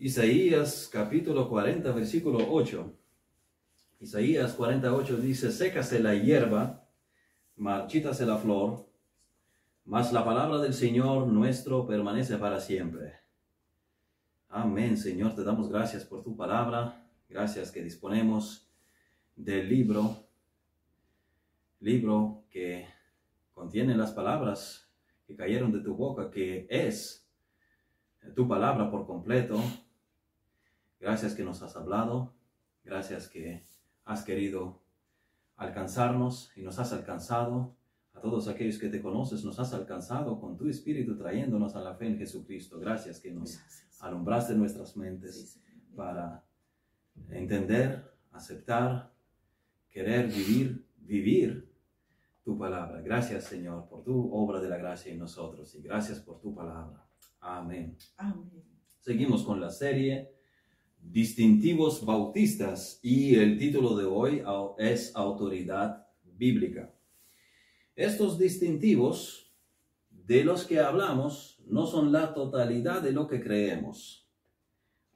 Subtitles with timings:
[0.00, 2.94] Isaías capítulo 40, versículo 8.
[3.98, 6.88] Isaías 48 dice, sécase la hierba,
[7.56, 8.88] marchítase la flor,
[9.84, 13.14] mas la palabra del Señor nuestro permanece para siempre.
[14.48, 18.70] Amén, Señor, te damos gracias por tu palabra, gracias que disponemos
[19.34, 20.28] del libro,
[21.80, 22.86] libro que
[23.52, 24.88] contiene las palabras
[25.26, 27.28] que cayeron de tu boca, que es
[28.36, 29.60] tu palabra por completo.
[31.00, 32.34] Gracias que nos has hablado,
[32.82, 33.64] gracias que
[34.04, 34.82] has querido
[35.56, 37.76] alcanzarnos y nos has alcanzado.
[38.14, 41.94] A todos aquellos que te conoces, nos has alcanzado con tu espíritu trayéndonos a la
[41.94, 42.80] fe en Jesucristo.
[42.80, 43.60] Gracias que nos
[44.00, 45.60] alumbraste nuestras mentes
[45.94, 46.44] para
[47.30, 49.12] entender, aceptar,
[49.88, 51.72] querer vivir, vivir
[52.42, 53.00] tu palabra.
[53.02, 57.06] Gracias, Señor, por tu obra de la gracia en nosotros y gracias por tu palabra.
[57.40, 57.96] Amén.
[58.16, 58.64] Amén.
[58.98, 60.37] Seguimos con la serie
[61.00, 64.42] Distintivos Bautistas y el título de hoy
[64.78, 66.94] es Autoridad Bíblica.
[67.96, 69.52] Estos distintivos
[70.10, 74.28] de los que hablamos no son la totalidad de lo que creemos.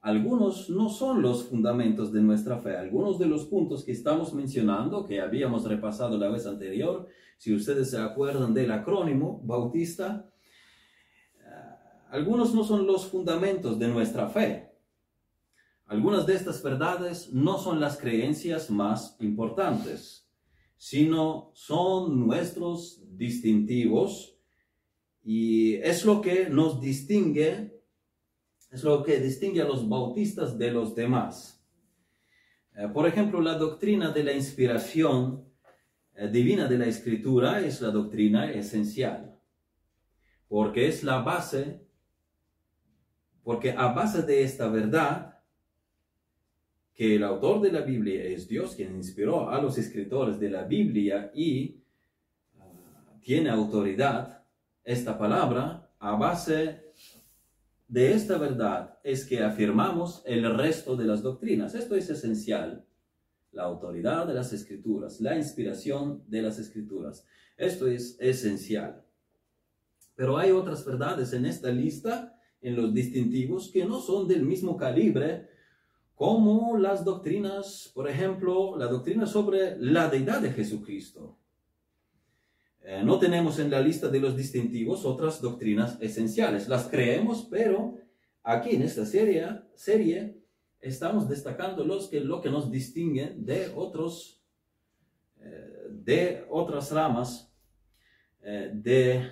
[0.01, 2.77] Algunos no son los fundamentos de nuestra fe.
[2.77, 7.07] Algunos de los puntos que estamos mencionando, que habíamos repasado la vez anterior,
[7.39, 10.29] si ustedes se acuerdan del acrónimo bautista,
[11.39, 11.45] eh,
[12.11, 14.72] algunos no son los fundamentos de nuestra fe.
[15.93, 20.23] Algunas de estas verdades no son las creencias más importantes
[20.83, 24.37] sino son nuestros distintivos
[25.23, 27.81] y es lo que nos distingue,
[28.69, 31.65] es lo que distingue a los bautistas de los demás.
[32.75, 35.45] Eh, por ejemplo, la doctrina de la inspiración
[36.17, 39.39] eh, divina de la escritura es la doctrina esencial,
[40.49, 41.87] porque es la base,
[43.45, 45.32] porque a base de esta verdad,
[46.95, 50.65] que el autor de la Biblia es Dios quien inspiró a los escritores de la
[50.65, 51.83] Biblia y
[52.59, 52.67] ah,
[53.21, 54.45] tiene autoridad,
[54.85, 56.93] esta palabra, a base
[57.87, 61.75] de esta verdad es que afirmamos el resto de las doctrinas.
[61.75, 62.87] Esto es esencial.
[63.53, 67.27] La autoridad de las escrituras, la inspiración de las escrituras.
[67.57, 69.05] Esto es esencial.
[70.15, 74.77] Pero hay otras verdades en esta lista, en los distintivos, que no son del mismo
[74.77, 75.49] calibre
[76.23, 81.37] como las doctrinas, por ejemplo, la doctrina sobre la deidad de Jesucristo.
[82.81, 86.69] Eh, no tenemos en la lista de los distintivos otras doctrinas esenciales.
[86.69, 87.99] Las creemos, pero
[88.45, 90.41] aquí en esta serie, serie
[90.79, 94.41] estamos destacando los que, lo que nos distingue de, otros,
[95.41, 97.53] eh, de otras ramas,
[98.43, 99.29] eh, de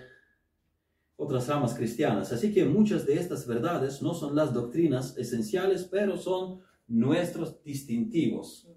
[1.14, 2.32] otras ramas cristianas.
[2.32, 8.68] Así que muchas de estas verdades no son las doctrinas esenciales, pero son nuestros distintivos.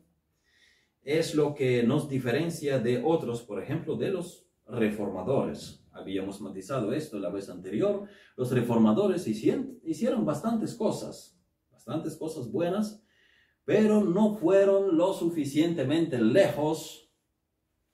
[1.01, 5.83] Es lo que nos diferencia de otros, por ejemplo, de los reformadores.
[5.91, 8.07] Habíamos matizado esto la vez anterior.
[8.37, 11.37] Los reformadores hicieron, bastantes cosas,
[11.71, 13.03] bastantes cosas buenas,
[13.65, 17.11] pero no fueron lo suficientemente lejos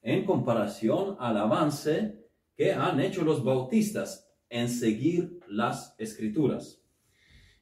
[0.01, 6.81] en comparación al avance que han hecho los bautistas en seguir las escrituras.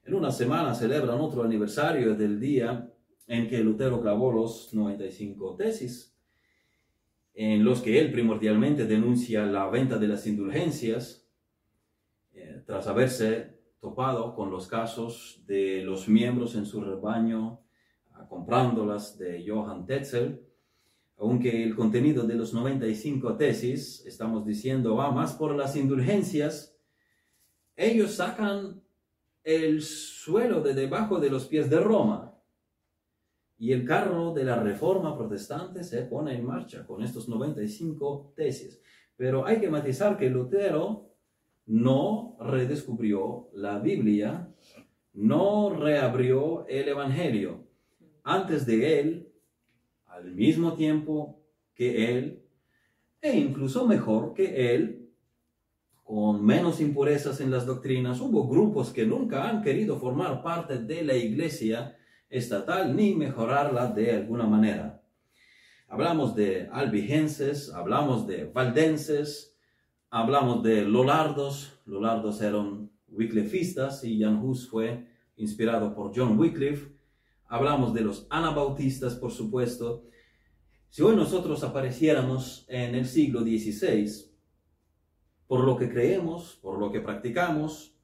[0.07, 2.89] En una semana celebran otro aniversario del día
[3.27, 6.17] en que Lutero clavó los 95 tesis,
[7.33, 11.27] en los que él primordialmente denuncia la venta de las indulgencias,
[12.31, 17.59] eh, tras haberse topado con los casos de los miembros en su rebaño
[18.29, 20.41] comprándolas de Johann Tetzel,
[21.17, 26.79] aunque el contenido de los 95 tesis, estamos diciendo, va más por las indulgencias,
[27.75, 28.86] ellos sacan
[29.47, 32.37] el suelo de debajo de los pies de Roma.
[33.57, 38.81] Y el carro de la reforma protestante se pone en marcha con estos 95 tesis.
[39.15, 41.13] Pero hay que matizar que Lutero
[41.65, 44.53] no redescubrió la Biblia,
[45.13, 47.69] no reabrió el Evangelio.
[48.23, 49.31] Antes de él,
[50.07, 51.41] al mismo tiempo
[51.73, 52.43] que él,
[53.21, 55.06] e incluso mejor que él,
[56.07, 58.21] con menos impurezas en las doctrinas.
[58.21, 61.97] Hubo grupos que nunca han querido formar parte de la iglesia
[62.29, 65.03] estatal ni mejorarla de alguna manera.
[65.89, 69.57] Hablamos de albigenses, hablamos de valdenses,
[70.09, 71.73] hablamos de lolardos.
[71.85, 76.89] Lolardos eran wyclifistas y Jan Hus fue inspirado por John Wycliffe.
[77.47, 80.05] Hablamos de los anabautistas, por supuesto.
[80.89, 84.26] Si hoy nosotros apareciéramos en el siglo XVI,
[85.47, 87.95] por lo que creemos, por lo que practicamos,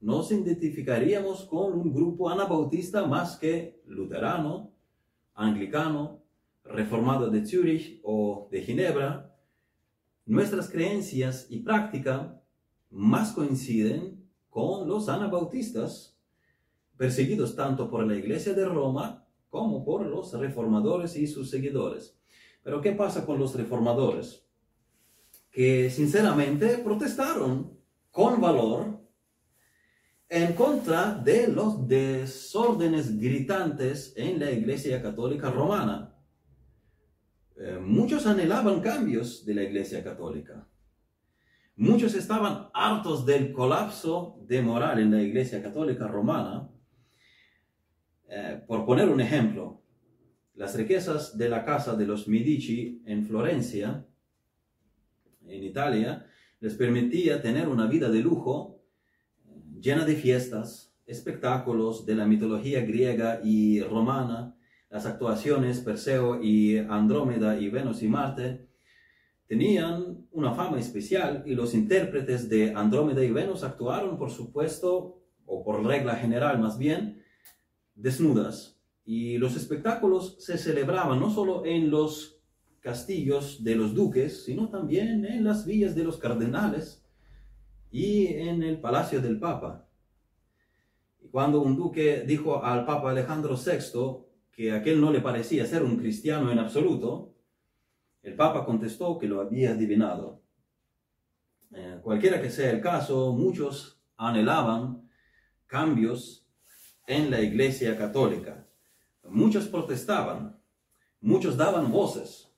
[0.00, 4.72] nos identificaríamos con un grupo anabautista más que luterano,
[5.34, 6.22] anglicano,
[6.64, 9.36] reformado de Zúrich o de Ginebra,
[10.26, 12.40] nuestras creencias y práctica
[12.90, 16.18] más coinciden con los anabautistas,
[16.96, 22.18] perseguidos tanto por la Iglesia de Roma como por los reformadores y sus seguidores.
[22.62, 24.46] Pero ¿qué pasa con los reformadores?
[25.50, 27.78] Que sinceramente protestaron
[28.10, 29.00] con valor
[30.28, 36.14] en contra de los desórdenes gritantes en la Iglesia Católica Romana.
[37.56, 40.68] Eh, muchos anhelaban cambios de la Iglesia Católica.
[41.74, 46.70] Muchos estaban hartos del colapso de moral en la Iglesia Católica Romana.
[48.28, 49.82] Eh, por poner un ejemplo,
[50.54, 54.06] las riquezas de la casa de los Medici en Florencia,
[55.50, 56.26] en Italia,
[56.60, 58.80] les permitía tener una vida de lujo
[59.80, 64.56] llena de fiestas, espectáculos de la mitología griega y romana,
[64.90, 68.68] las actuaciones Perseo y Andrómeda y Venus y Marte,
[69.46, 75.64] tenían una fama especial y los intérpretes de Andrómeda y Venus actuaron, por supuesto, o
[75.64, 77.24] por regla general más bien,
[77.94, 78.80] desnudas.
[79.04, 82.39] Y los espectáculos se celebraban no solo en los
[82.80, 87.04] castillos de los duques, sino también en las villas de los cardenales
[87.90, 89.86] y en el palacio del Papa.
[91.20, 95.82] Y cuando un duque dijo al Papa Alejandro VI que aquel no le parecía ser
[95.82, 97.34] un cristiano en absoluto,
[98.22, 100.42] el Papa contestó que lo había adivinado.
[101.72, 105.08] Eh, cualquiera que sea el caso, muchos anhelaban
[105.66, 106.46] cambios
[107.06, 108.66] en la Iglesia Católica.
[109.24, 110.58] Muchos protestaban,
[111.20, 112.49] muchos daban voces,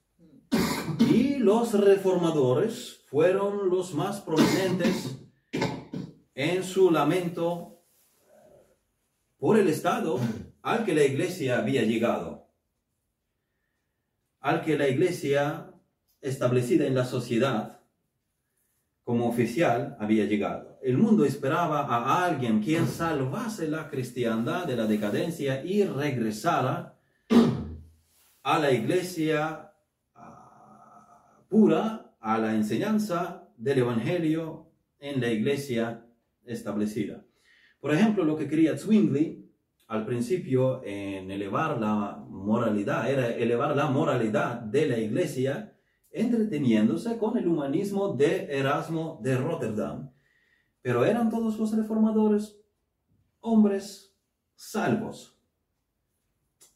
[1.43, 5.19] los reformadores fueron los más prominentes
[6.37, 7.83] en su lamento
[9.39, 10.21] por el estado
[10.62, 12.47] al que la iglesia había llegado,
[14.39, 15.73] al que la iglesia
[16.21, 17.81] establecida en la sociedad
[19.03, 20.79] como oficial había llegado.
[20.81, 27.00] El mundo esperaba a alguien quien salvase la cristiandad de la decadencia y regresara
[28.45, 29.72] a la iglesia
[31.52, 36.06] pura a la enseñanza del Evangelio en la iglesia
[36.46, 37.26] establecida.
[37.78, 39.52] Por ejemplo, lo que quería Zwingli
[39.87, 45.76] al principio en elevar la moralidad, era elevar la moralidad de la iglesia
[46.10, 50.10] entreteniéndose con el humanismo de Erasmo de Rotterdam.
[50.81, 52.58] Pero eran todos los reformadores
[53.40, 54.16] hombres
[54.54, 55.38] salvos.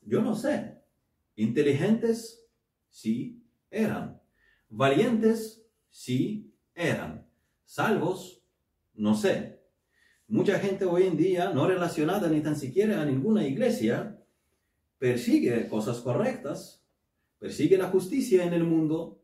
[0.03, 0.83] Yo no sé.
[1.35, 2.47] Inteligentes,
[2.91, 4.21] sí eran.
[4.69, 7.27] Valientes, sí eran.
[7.65, 8.43] Salvos,
[8.95, 9.61] no sé.
[10.29, 14.21] Mucha gente hoy en día, no relacionada ni tan siquiera a ninguna iglesia,
[14.99, 16.85] persigue cosas correctas,
[17.39, 19.23] persigue la justicia en el mundo,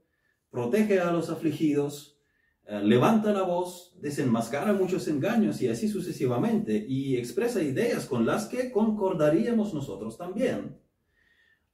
[0.51, 2.21] protege a los afligidos,
[2.67, 8.47] eh, levanta la voz, desenmascara muchos engaños y así sucesivamente, y expresa ideas con las
[8.47, 10.82] que concordaríamos nosotros también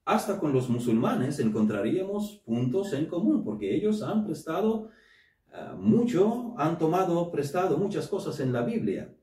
[0.09, 4.89] hasta con los musulmanes encontraríamos puntos en común, porque ellos han prestado
[5.53, 9.13] eh, mucho, han tomado prestado muchas cosas en la Biblia,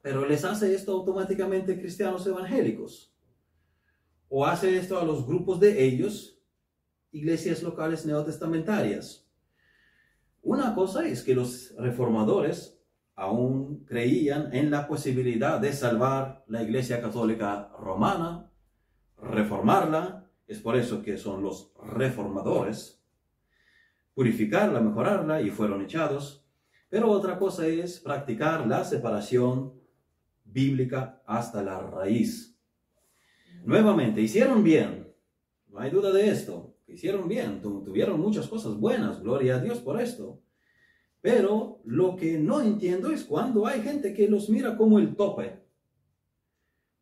[0.00, 3.12] pero les hace esto automáticamente cristianos evangélicos.
[4.30, 6.40] O hace esto a los grupos de ellos,
[7.12, 9.28] iglesias locales neotestamentarias.
[10.40, 12.80] Una cosa es que los reformadores
[13.14, 18.45] aún creían en la posibilidad de salvar la iglesia católica romana
[19.22, 23.02] reformarla, es por eso que son los reformadores,
[24.14, 26.46] purificarla, mejorarla y fueron echados.
[26.88, 29.74] Pero otra cosa es practicar la separación
[30.44, 32.56] bíblica hasta la raíz.
[33.64, 35.12] Nuevamente, hicieron bien,
[35.68, 40.00] no hay duda de esto, hicieron bien, tuvieron muchas cosas buenas, gloria a Dios por
[40.00, 40.40] esto.
[41.20, 45.60] Pero lo que no entiendo es cuando hay gente que los mira como el tope,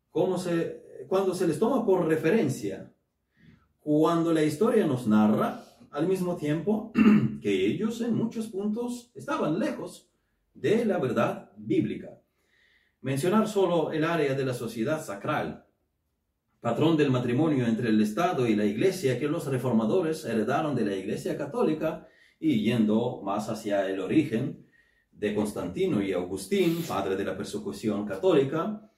[0.09, 2.91] como se cuando se les toma por referencia,
[3.79, 6.91] cuando la historia nos narra al mismo tiempo
[7.41, 10.09] que ellos en muchos puntos estaban lejos
[10.53, 12.19] de la verdad bíblica.
[13.01, 15.65] Mencionar solo el área de la sociedad sacral,
[16.59, 20.95] patrón del matrimonio entre el Estado y la Iglesia que los reformadores heredaron de la
[20.95, 22.07] Iglesia católica
[22.39, 24.65] y yendo más hacia el origen
[25.11, 28.91] de Constantino y Agustín, padre de la persecución católica,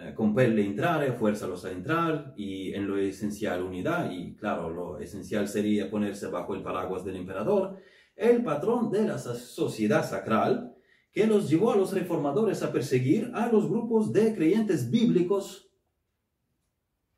[0.00, 5.48] eh, compelle entrar, fuérzalos a entrar y en lo esencial unidad y claro, lo esencial
[5.48, 7.78] sería ponerse bajo el paraguas del emperador,
[8.14, 10.74] el patrón de la sociedad sacral,
[11.12, 15.68] que los llevó a los reformadores a perseguir a los grupos de creyentes bíblicos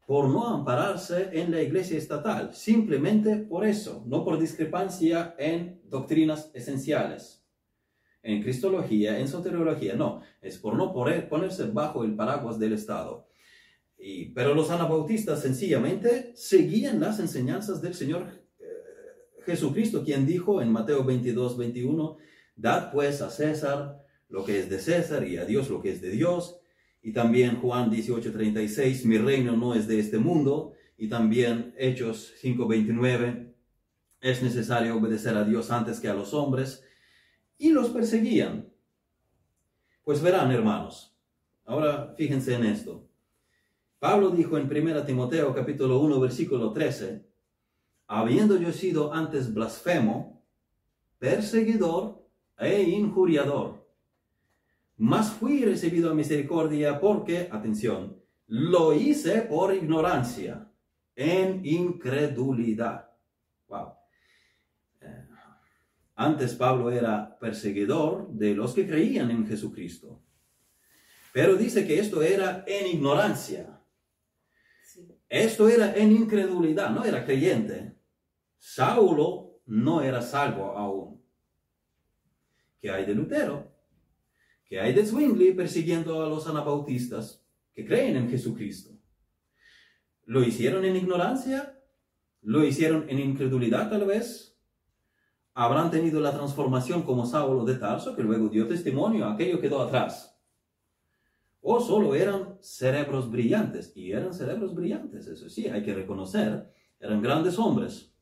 [0.06, 6.50] por no ampararse en la iglesia estatal, simplemente por eso, no por discrepancia en doctrinas
[6.54, 7.39] esenciales,
[8.22, 13.28] en cristología, en soteriología, no, es por no ponerse bajo el paraguas del Estado.
[13.98, 18.26] Y, pero los anabautistas sencillamente seguían las enseñanzas del Señor
[18.58, 18.64] eh,
[19.44, 22.16] Jesucristo, quien dijo en Mateo 22, 21,
[22.56, 26.00] Dad pues a César lo que es de César y a Dios lo que es
[26.00, 26.60] de Dios.
[27.02, 30.74] Y también Juan 18, 36, mi reino no es de este mundo.
[30.96, 33.54] Y también Hechos 5, 29,
[34.20, 36.84] es necesario obedecer a Dios antes que a los hombres.
[37.60, 38.72] Y los perseguían.
[40.02, 41.14] Pues verán, hermanos.
[41.66, 43.06] Ahora fíjense en esto.
[43.98, 47.22] Pablo dijo en 1 Timoteo capítulo 1 versículo 13,
[48.06, 50.42] habiendo yo sido antes blasfemo,
[51.18, 52.26] perseguidor
[52.58, 53.86] e injuriador,
[54.96, 60.66] mas fui recibido a misericordia porque, atención, lo hice por ignorancia,
[61.14, 63.10] en incredulidad.
[63.68, 63.99] Wow.
[66.20, 70.20] Antes Pablo era perseguidor de los que creían en Jesucristo.
[71.32, 73.80] Pero dice que esto era en ignorancia.
[75.30, 77.94] Esto era en incredulidad, no era creyente.
[78.58, 81.24] Saulo no era salvo aún.
[82.78, 83.72] ¿Qué hay de Lutero?
[84.66, 88.90] ¿Qué hay de Zwingli persiguiendo a los anabautistas que creen en Jesucristo?
[90.26, 91.80] ¿Lo hicieron en ignorancia?
[92.42, 94.49] ¿Lo hicieron en incredulidad tal vez?
[95.60, 99.26] ¿Habrán tenido la transformación como Saulo de Tarso que luego dio testimonio?
[99.26, 100.30] Aquello quedó atrás
[101.60, 107.20] o solo eran cerebros brillantes, y eran cerebros brillantes, eso sí, hay que reconocer, eran
[107.20, 108.14] grandes hombres.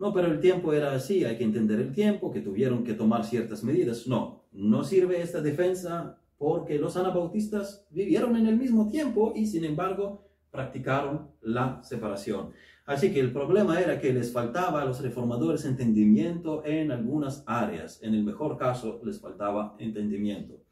[0.00, 3.24] No, pero el tiempo era así, hay que entender el tiempo, que tuvieron que tomar
[3.24, 4.08] ciertas medidas.
[4.08, 9.64] No, no sirve esta defensa porque los anabautistas vivieron en el mismo tiempo y sin
[9.64, 12.52] embargo practicaron la separación.
[12.86, 18.00] Así que el problema era que les faltaba a los reformadores entendimiento en algunas áreas.
[18.00, 20.62] En el mejor caso les faltaba entendimiento.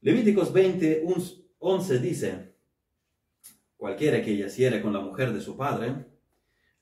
[0.00, 1.04] Levíticos 20,
[1.58, 2.54] 11 dice,
[3.76, 6.06] cualquiera que yaciere con la mujer de su padre,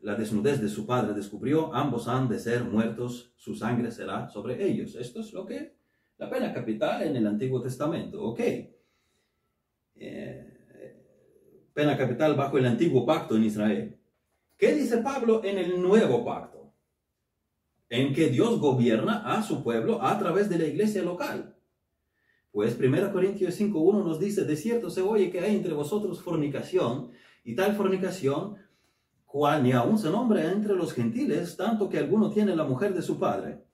[0.00, 4.64] la desnudez de su padre descubrió, ambos han de ser muertos, su sangre será sobre
[4.64, 4.94] ellos.
[4.94, 5.74] Esto es lo que
[6.18, 8.40] la pena capital en el Antiguo Testamento, ok.
[9.96, 10.55] Eh,
[11.76, 13.98] pena capital bajo el antiguo pacto en Israel.
[14.56, 16.72] ¿Qué dice Pablo en el nuevo pacto?
[17.90, 21.54] En que Dios gobierna a su pueblo a través de la iglesia local.
[22.50, 27.10] Pues 1 Corintios 5.1 nos dice, de cierto se oye que hay entre vosotros fornicación,
[27.44, 28.56] y tal fornicación,
[29.26, 33.02] cual ni aún se nombra entre los gentiles, tanto que alguno tiene la mujer de
[33.02, 33.64] su padre.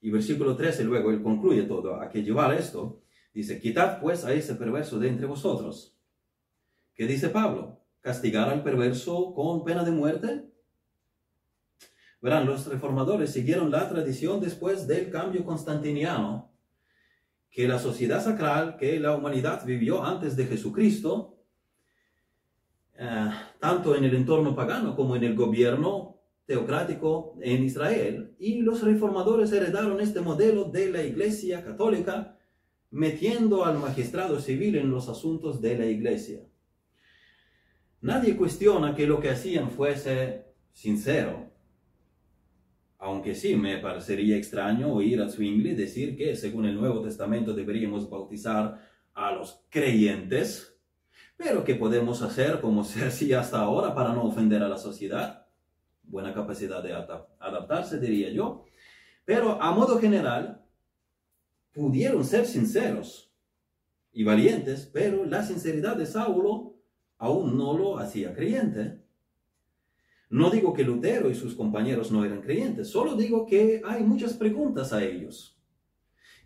[0.00, 3.02] Y versículo 13 luego él concluye todo, a que llevar esto,
[3.34, 5.99] dice, quitad pues a ese perverso de entre vosotros.
[7.00, 7.80] ¿Qué dice Pablo?
[8.02, 10.44] ¿Castigar al perverso con pena de muerte?
[12.20, 16.52] Verán, los reformadores siguieron la tradición después del cambio constantiniano
[17.50, 21.38] que la sociedad sacral que la humanidad vivió antes de Jesucristo,
[22.98, 28.82] eh, tanto en el entorno pagano como en el gobierno teocrático en Israel, y los
[28.82, 32.36] reformadores heredaron este modelo de la Iglesia católica,
[32.90, 36.49] metiendo al magistrado civil en los asuntos de la Iglesia.
[38.02, 41.50] Nadie cuestiona que lo que hacían fuese sincero,
[42.98, 48.08] aunque sí me parecería extraño oír a Zwingli decir que según el Nuevo Testamento deberíamos
[48.08, 48.80] bautizar
[49.12, 50.78] a los creyentes,
[51.36, 55.46] pero ¿qué podemos hacer como se hacía hasta ahora para no ofender a la sociedad?
[56.02, 58.64] Buena capacidad de adaptarse, diría yo.
[59.24, 60.64] Pero a modo general,
[61.72, 63.32] pudieron ser sinceros
[64.12, 66.79] y valientes, pero la sinceridad de Saulo
[67.20, 68.98] aún no lo hacía creyente.
[70.30, 74.34] No digo que Lutero y sus compañeros no eran creyentes, solo digo que hay muchas
[74.34, 75.56] preguntas a ellos.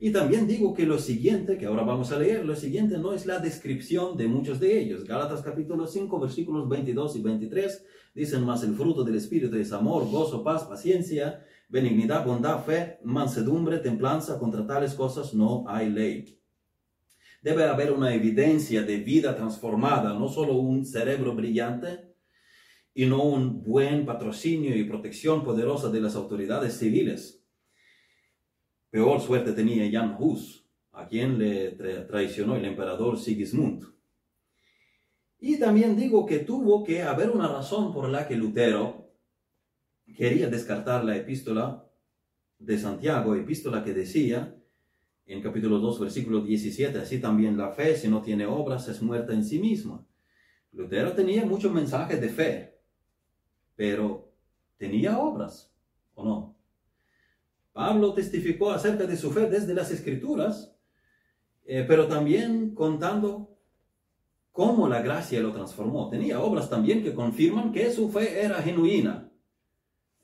[0.00, 3.24] Y también digo que lo siguiente, que ahora vamos a leer, lo siguiente no es
[3.24, 5.04] la descripción de muchos de ellos.
[5.04, 10.10] Gálatas capítulo 5, versículos 22 y 23 dicen más el fruto del Espíritu es amor,
[10.10, 14.38] gozo, paz, paciencia, benignidad, bondad, fe, mansedumbre, templanza.
[14.38, 16.38] Contra tales cosas no hay ley.
[17.44, 22.14] Debe haber una evidencia de vida transformada, no solo un cerebro brillante,
[22.94, 27.44] y no un buen patrocinio y protección poderosa de las autoridades civiles.
[28.88, 31.72] Peor suerte tenía Jan Hus, a quien le
[32.08, 33.92] traicionó el emperador Sigismund.
[35.38, 39.12] Y también digo que tuvo que haber una razón por la que Lutero
[40.16, 41.86] quería descartar la epístola
[42.58, 44.56] de Santiago, epístola que decía
[45.26, 49.32] en capítulo 2, versículo 17, así también la fe, si no tiene obras, es muerta
[49.32, 50.06] en sí misma.
[50.72, 52.78] Lutero tenía muchos mensajes de fe,
[53.74, 54.32] pero
[54.76, 55.72] tenía obras,
[56.14, 56.56] ¿o no?
[57.72, 60.76] Pablo testificó acerca de su fe desde las escrituras,
[61.64, 63.56] eh, pero también contando
[64.52, 66.08] cómo la gracia lo transformó.
[66.08, 69.32] Tenía obras también que confirman que su fe era genuina.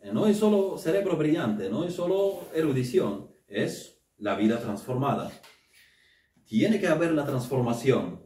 [0.01, 5.31] Eh, no es solo cerebro brillante, no es solo erudición, es la vida transformada.
[6.45, 8.23] Tiene que haber la transformación,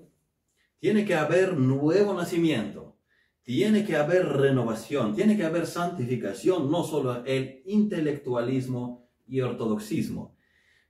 [0.78, 2.98] tiene que haber nuevo nacimiento,
[3.42, 10.36] tiene que haber renovación, tiene que haber santificación, no solo el intelectualismo y ortodoxismo.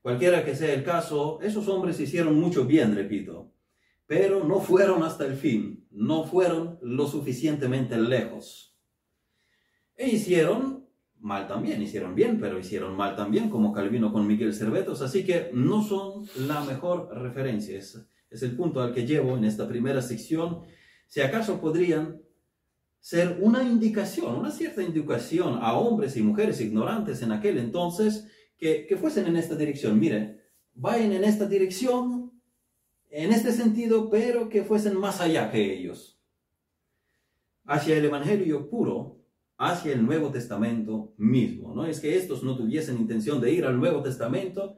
[0.01, 3.53] Cualquiera que sea el caso, esos hombres hicieron mucho bien, repito,
[4.07, 8.77] pero no fueron hasta el fin, no fueron lo suficientemente lejos.
[9.97, 10.84] E hicieron
[11.25, 15.51] mal también, hicieron bien, pero hicieron mal también, como Calvino con Miguel Cervetos, así que
[15.55, 17.79] no son la mejor referencia.
[17.79, 20.65] Es, es el punto al que llevo en esta primera sección.
[21.07, 22.21] Si acaso podrían
[23.01, 28.29] ser una indicación, una cierta indicación a hombres y mujeres ignorantes en aquel entonces
[28.59, 29.99] que, que fuesen en esta dirección.
[29.99, 30.43] Miren,
[30.75, 32.33] vayan en esta dirección,
[33.09, 36.21] en este sentido, pero que fuesen más allá que ellos.
[37.65, 39.24] Hacia el Evangelio puro,
[39.65, 41.75] hacia el Nuevo Testamento mismo.
[41.75, 44.77] No es que estos no tuviesen intención de ir al Nuevo Testamento,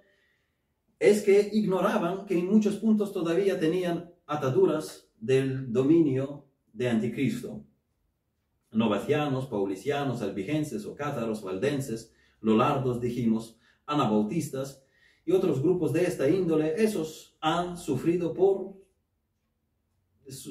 [1.00, 7.64] es que ignoraban que en muchos puntos todavía tenían ataduras del dominio de Anticristo.
[8.70, 14.84] Novacianos, paulicianos, albigenses o cátaros, valdenses, lolardos, dijimos, anabautistas
[15.24, 18.76] y otros grupos de esta índole, esos han sufrido por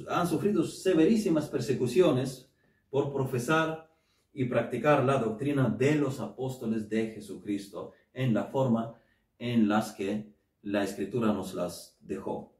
[0.09, 2.49] han sufrido severísimas persecuciones
[2.89, 3.84] por profesar
[4.35, 8.93] y practicar la doctrina de los apóstoles de Jesucristo en la forma
[9.39, 12.53] en las que la escritura nos las dejó.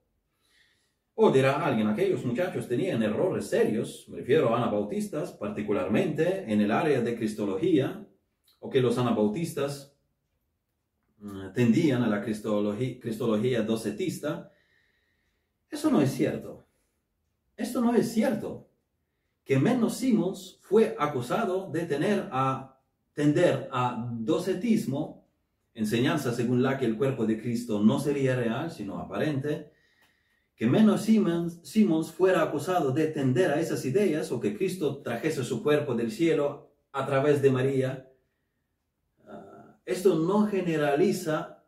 [1.15, 6.71] O dirá alguien, aquellos muchachos tenían errores serios, me refiero a anabautistas, particularmente en el
[6.71, 8.07] área de cristología,
[8.59, 9.97] o que los anabautistas
[11.17, 14.51] mm, tendían a la cristología, cristología docetista.
[15.69, 16.65] Eso no es cierto.
[17.57, 18.69] Esto no es cierto
[19.45, 22.81] que menos Simons fue acusado de tener a
[23.13, 25.23] tender a docetismo,
[25.73, 29.71] enseñanza según la que el cuerpo de Cristo no sería real, sino aparente,
[30.55, 35.61] que menos Simons, fuera acusado de tender a esas ideas o que Cristo trajese su
[35.61, 38.09] cuerpo del cielo a través de María.
[39.27, 41.63] Ah, esto no generaliza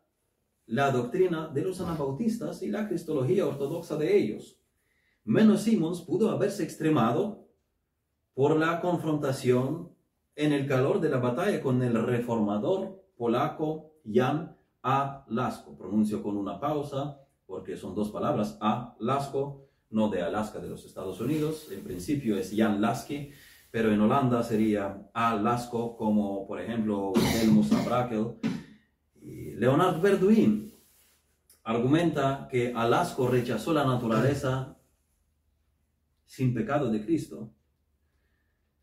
[0.66, 4.58] la doctrina de los anabautistas y la cristología ortodoxa de ellos.
[5.24, 7.47] Menos Simons pudo haberse extremado
[8.38, 9.90] por la confrontación
[10.36, 15.24] en el calor de la batalla con el reformador polaco Jan A.
[15.26, 15.76] Lasko.
[15.76, 18.94] Pronuncio con una pausa porque son dos palabras, A.
[19.00, 21.66] Lasko, no de Alaska de los Estados Unidos.
[21.72, 23.32] En principio es Jan Lasky,
[23.72, 25.34] pero en Holanda sería A.
[25.34, 28.36] Lasko, como por ejemplo Helmut Abrakel.
[29.20, 30.72] Leonard Verduin
[31.64, 34.78] argumenta que Alasco rechazó la naturaleza
[36.24, 37.57] sin pecado de Cristo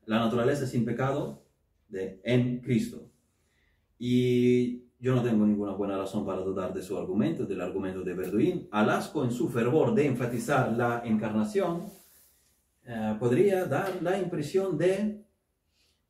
[0.06, 1.44] la naturaleza sin pecado
[1.88, 3.10] de, en Cristo.
[3.98, 8.14] Y yo no tengo ninguna buena razón para dudar de su argumento, del argumento de
[8.14, 8.68] Verduin.
[8.72, 11.88] Alasco, en su fervor de enfatizar la encarnación,
[12.86, 15.26] eh, podría dar la impresión de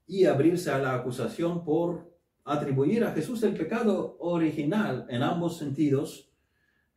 [0.08, 6.32] y abrirse a la acusación por atribuir a Jesús el pecado original en ambos sentidos,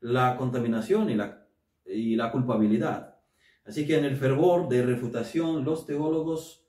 [0.01, 1.47] la contaminación y la,
[1.87, 3.17] y la culpabilidad.
[3.65, 6.67] Así que en el fervor de refutación, los teólogos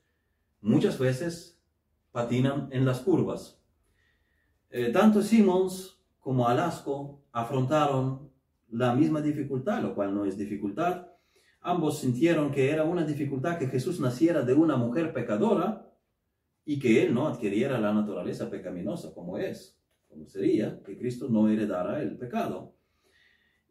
[0.60, 1.60] muchas veces
[2.12, 3.60] patinan en las curvas.
[4.70, 8.30] Eh, tanto Simmons como Alasco afrontaron
[8.70, 11.06] la misma dificultad, lo cual no es dificultad.
[11.60, 15.90] Ambos sintieron que era una dificultad que Jesús naciera de una mujer pecadora
[16.64, 21.48] y que él no adquiriera la naturaleza pecaminosa como es, como sería que Cristo no
[21.48, 22.74] heredara el pecado.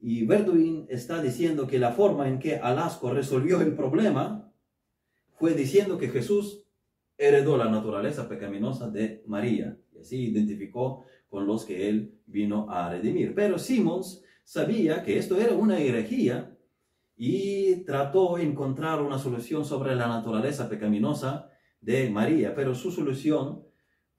[0.02, 4.52] Y Verduin está diciendo que la forma en que Alasco resolvió el problema
[5.38, 6.66] fue diciendo que Jesús
[7.20, 12.90] heredó la naturaleza pecaminosa de María y así identificó con los que él vino a
[12.90, 13.36] redimir.
[13.36, 16.58] Pero Simons sabía que esto era una herejía
[17.18, 21.52] y trató de encontrar una solución sobre la naturaleza pecaminosa
[21.82, 23.66] de María, pero su solución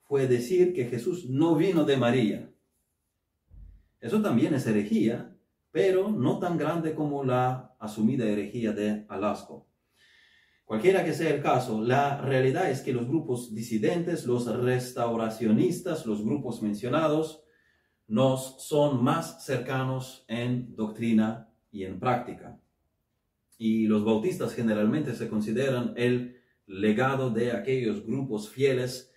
[0.02, 2.52] fue decir que Jesús no vino de María.
[3.98, 5.34] Eso también es herejía,
[5.70, 9.69] pero no tan grande como la asumida herejía de Alasco.
[10.70, 16.24] Cualquiera que sea el caso, la realidad es que los grupos disidentes, los restauracionistas, los
[16.24, 17.42] grupos mencionados,
[18.06, 22.60] nos son más cercanos en doctrina y en práctica.
[23.58, 29.12] Y los bautistas generalmente se consideran el legado de aquellos grupos fieles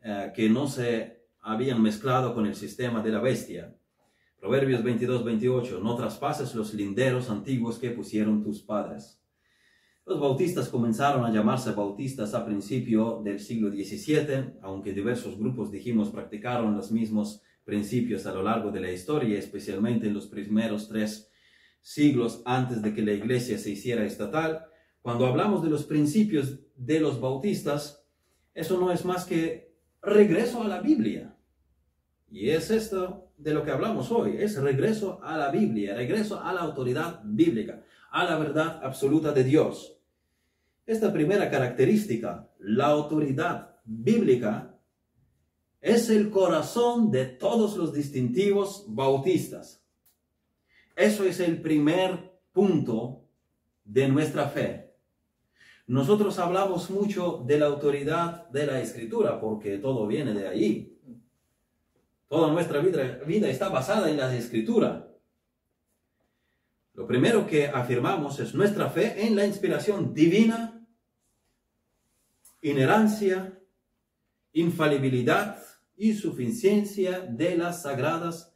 [0.00, 3.76] eh, que no se habían mezclado con el sistema de la bestia.
[4.40, 9.20] Proverbios 22, 28, no traspases los linderos antiguos que pusieron tus padres.
[10.06, 16.10] Los bautistas comenzaron a llamarse bautistas a principio del siglo XVII, aunque diversos grupos, dijimos,
[16.10, 21.28] practicaron los mismos principios a lo largo de la historia, especialmente en los primeros tres
[21.80, 24.66] siglos antes de que la iglesia se hiciera estatal.
[25.02, 28.06] Cuando hablamos de los principios de los bautistas,
[28.54, 31.36] eso no es más que regreso a la Biblia.
[32.30, 36.52] Y es esto de lo que hablamos hoy, es regreso a la Biblia, regreso a
[36.52, 39.95] la autoridad bíblica, a la verdad absoluta de Dios.
[40.86, 44.78] Esta primera característica, la autoridad bíblica,
[45.80, 49.84] es el corazón de todos los distintivos bautistas.
[50.94, 53.24] Eso es el primer punto
[53.84, 54.94] de nuestra fe.
[55.88, 60.98] Nosotros hablamos mucho de la autoridad de la escritura porque todo viene de ahí.
[62.28, 65.08] Toda nuestra vida, vida está basada en la escritura.
[66.94, 70.75] Lo primero que afirmamos es nuestra fe en la inspiración divina
[72.70, 73.58] inherancia,
[74.52, 75.62] infalibilidad
[75.96, 78.54] y suficiencia de las sagradas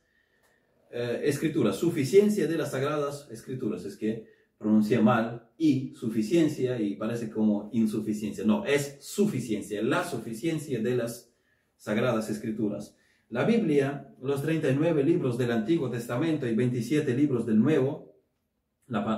[0.90, 1.76] eh, escrituras.
[1.76, 3.84] Suficiencia de las sagradas escrituras.
[3.84, 4.26] Es que
[4.58, 8.44] pronuncia mal y suficiencia y parece como insuficiencia.
[8.44, 11.32] No, es suficiencia, la suficiencia de las
[11.76, 12.96] sagradas escrituras.
[13.28, 18.12] La Biblia, los 39 libros del Antiguo Testamento y 27 libros del Nuevo,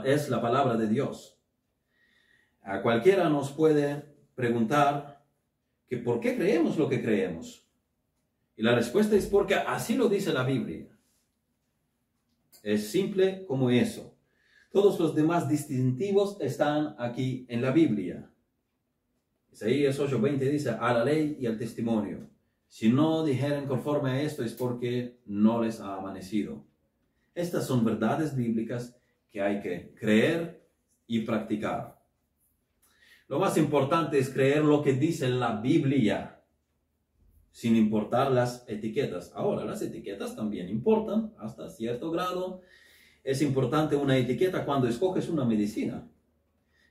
[0.04, 1.40] es la palabra de Dios.
[2.60, 5.24] A cualquiera nos puede preguntar
[5.88, 7.66] que por qué creemos lo que creemos.
[8.56, 10.86] Y la respuesta es porque así lo dice la Biblia.
[12.62, 14.14] Es simple como eso.
[14.70, 18.30] Todos los demás distintivos están aquí en la Biblia.
[19.52, 22.28] Isaías 8:20 dice, a la ley y al testimonio.
[22.68, 26.64] Si no dijeren conforme a esto es porque no les ha amanecido.
[27.34, 28.96] Estas son verdades bíblicas
[29.30, 30.66] que hay que creer
[31.06, 32.01] y practicar.
[33.32, 36.42] Lo más importante es creer lo que dice la Biblia,
[37.50, 39.32] sin importar las etiquetas.
[39.34, 42.60] Ahora, las etiquetas también importan hasta cierto grado.
[43.24, 46.06] Es importante una etiqueta cuando escoges una medicina.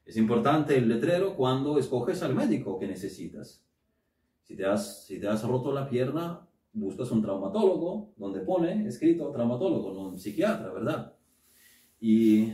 [0.03, 3.63] Es importante el letrero cuando escoges al médico que necesitas.
[4.41, 9.29] Si te has, si te has roto la pierna, buscas un traumatólogo donde pone escrito
[9.29, 11.13] traumatólogo, no un psiquiatra, ¿verdad?
[11.99, 12.51] Y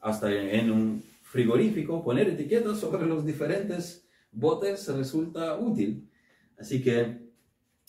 [0.00, 6.08] hasta en un frigorífico, poner etiquetas sobre los diferentes botes resulta útil.
[6.56, 7.24] Así que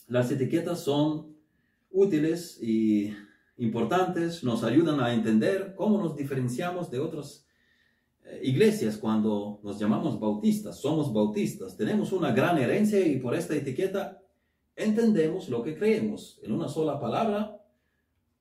[0.07, 1.37] las etiquetas son
[1.91, 3.13] útiles y
[3.57, 7.47] importantes, nos ayudan a entender cómo nos diferenciamos de otras
[8.23, 13.55] eh, iglesias cuando nos llamamos bautistas, somos bautistas, tenemos una gran herencia y por esta
[13.55, 14.23] etiqueta
[14.75, 16.39] entendemos lo que creemos.
[16.41, 17.55] En una sola palabra,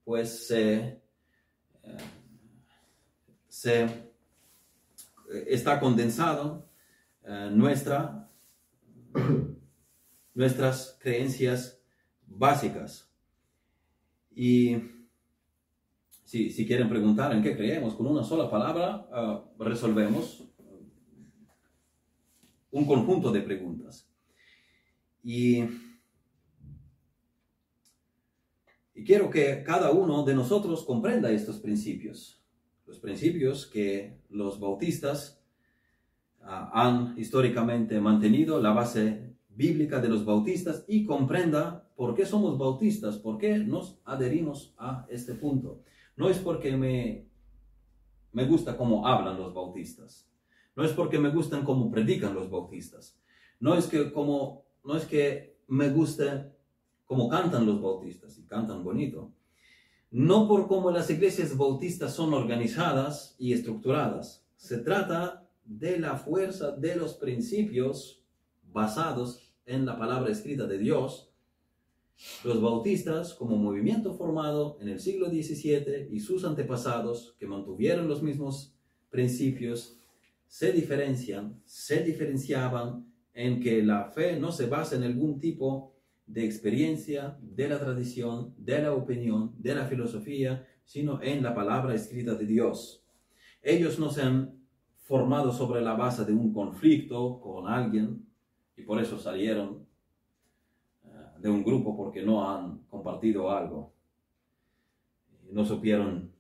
[0.02, 0.98] pues eh,
[3.46, 4.03] se
[5.46, 6.68] está condensado
[7.24, 8.30] eh, nuestra,
[10.34, 11.80] nuestras creencias
[12.26, 13.10] básicas.
[14.34, 14.76] Y
[16.24, 20.44] si, si, quieren preguntar en qué creemos, con una sola palabra eh, resolvemos
[22.70, 24.10] un conjunto de preguntas.
[25.22, 25.62] Y,
[28.94, 32.43] y quiero que cada uno de nosotros comprenda estos principios
[32.86, 35.40] los principios que los bautistas
[36.42, 42.58] ah, han históricamente mantenido, la base bíblica de los bautistas y comprenda por qué somos
[42.58, 45.82] bautistas, por qué nos adherimos a este punto.
[46.16, 47.26] No es porque me,
[48.32, 50.28] me gusta cómo hablan los bautistas,
[50.76, 53.18] no es porque me gustan cómo predican los bautistas,
[53.60, 56.52] no es que, como, no es que me guste
[57.06, 59.32] cómo cantan los bautistas y cantan bonito,
[60.14, 64.46] no por cómo las iglesias bautistas son organizadas y estructuradas.
[64.54, 68.22] Se trata de la fuerza de los principios
[68.72, 71.32] basados en la palabra escrita de Dios.
[72.44, 78.22] Los bautistas, como movimiento formado en el siglo XVII y sus antepasados, que mantuvieron los
[78.22, 78.72] mismos
[79.10, 79.98] principios,
[80.46, 85.93] se diferencian, se diferenciaban en que la fe no se basa en algún tipo
[86.26, 91.94] de experiencia, de la tradición, de la opinión, de la filosofía, sino en la palabra
[91.94, 93.04] escrita de Dios.
[93.62, 94.64] Ellos no se han
[95.02, 98.26] formado sobre la base de un conflicto con alguien
[98.76, 99.86] y por eso salieron
[101.04, 101.08] eh,
[101.40, 103.92] de un grupo porque no han compartido algo.
[105.50, 106.32] No supieron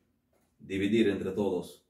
[0.58, 1.86] dividir entre todos.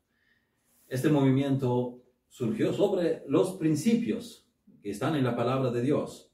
[0.88, 4.46] Este movimiento surgió sobre los principios
[4.83, 6.34] que están en la palabra de Dios,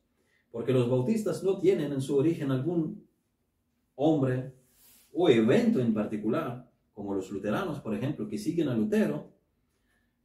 [0.51, 3.07] porque los bautistas no tienen en su origen algún
[3.95, 4.53] hombre
[5.13, 9.29] o evento en particular, como los luteranos, por ejemplo, que siguen a Lutero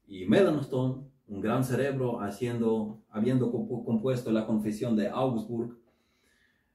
[0.08, 5.78] y Melanchthon, un gran cerebro haciendo, habiendo compuesto la confesión de Augsburg.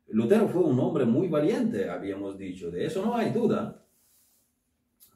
[0.08, 3.84] Lutero fue un hombre muy valiente, habíamos dicho, de eso no hay duda.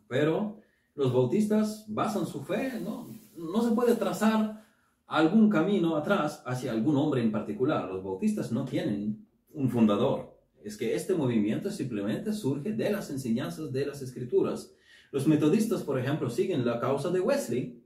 [0.07, 0.59] Pero
[0.95, 3.09] los bautistas basan su fe, ¿no?
[3.37, 4.64] No se puede trazar
[5.07, 7.89] algún camino atrás hacia algún hombre en particular.
[7.89, 10.39] Los bautistas no tienen un fundador.
[10.63, 14.75] Es que este movimiento simplemente surge de las enseñanzas de las escrituras.
[15.13, 17.85] Los metodistas, por ejemplo, siguen la causa de Wesley,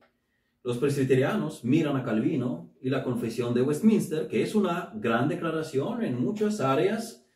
[0.69, 6.03] los presbiterianos miran a Calvino y la confesión de Westminster, que es una gran declaración
[6.03, 7.27] en muchas áreas,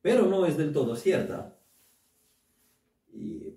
[0.00, 1.54] pero no es del todo cierta.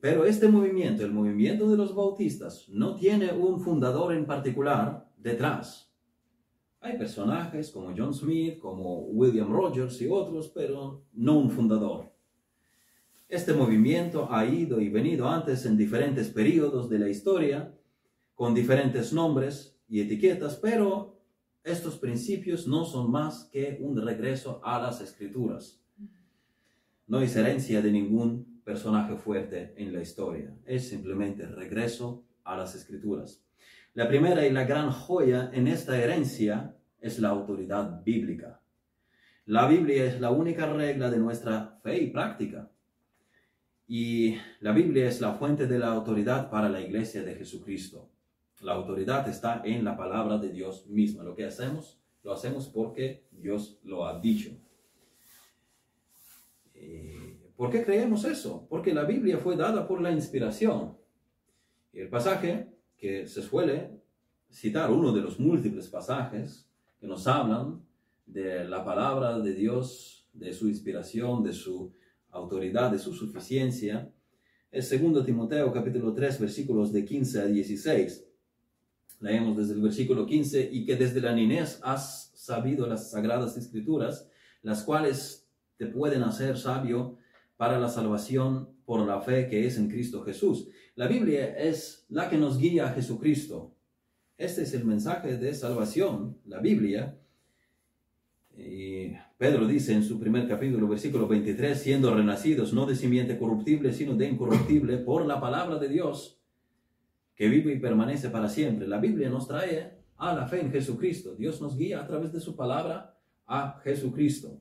[0.01, 5.91] pero este movimiento, el movimiento de los bautistas, no tiene un fundador en particular detrás.
[6.79, 12.11] Hay personajes como John Smith, como William Rogers y otros, pero no un fundador.
[13.29, 17.73] Este movimiento ha ido y venido antes en diferentes periodos de la historia,
[18.33, 21.21] con diferentes nombres y etiquetas, pero
[21.63, 25.79] estos principios no son más que un regreso a las escrituras.
[27.05, 32.73] No es herencia de ningún personaje fuerte en la historia, es simplemente regreso a las
[32.73, 33.45] escrituras.
[33.93, 38.61] La primera y la gran joya en esta herencia es la autoridad bíblica.
[39.45, 42.71] La Biblia es la única regla de nuestra fe y práctica.
[43.87, 48.09] Y la Biblia es la fuente de la autoridad para la iglesia de Jesucristo.
[48.61, 51.23] La autoridad está en la palabra de Dios misma.
[51.23, 54.51] Lo que hacemos, lo hacemos porque Dios lo ha dicho.
[56.75, 58.65] Eh, ¿Por qué creemos eso?
[58.69, 60.97] Porque la Biblia fue dada por la inspiración.
[61.91, 62.70] El pasaje
[63.01, 63.99] que se suele
[64.49, 67.83] citar, uno de los múltiples pasajes que nos hablan
[68.25, 71.93] de la palabra de Dios, de su inspiración, de su
[72.29, 74.13] autoridad, de su suficiencia,
[74.71, 78.31] es 2 Timoteo capítulo 3 versículos de 15 a 16
[79.21, 84.27] leemos desde el versículo 15, y que desde la niñez has sabido las sagradas escrituras,
[84.63, 87.17] las cuales te pueden hacer sabio
[87.55, 90.67] para la salvación por la fe que es en Cristo Jesús.
[90.95, 93.73] La Biblia es la que nos guía a Jesucristo.
[94.37, 97.17] Este es el mensaje de salvación, la Biblia.
[98.57, 103.93] Y Pedro dice en su primer capítulo, versículo 23, siendo renacidos no de simiente corruptible,
[103.93, 106.41] sino de incorruptible por la palabra de Dios
[107.35, 108.85] que vive y permanece para siempre.
[108.85, 111.35] La Biblia nos trae a la fe en Jesucristo.
[111.35, 114.59] Dios nos guía a través de su palabra a Jesucristo.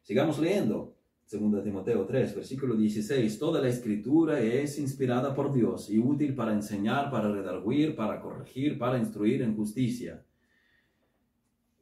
[0.00, 0.96] Sigamos leyendo.
[1.30, 3.38] 2 Timoteo 3, versículo 16.
[3.38, 8.78] Toda la escritura es inspirada por Dios y útil para enseñar, para redarguir, para corregir,
[8.78, 10.24] para instruir en justicia.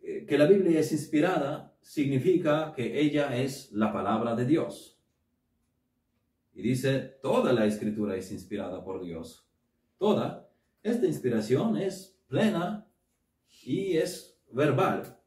[0.02, 5.00] Eh, que la Biblia es inspirada significa que ella es la palabra de Dios.
[6.54, 9.48] Y dice, toda la escritura es inspirada por Dios
[9.98, 10.48] toda,
[10.82, 12.86] esta inspiración es plena
[13.64, 15.17] y es verbal.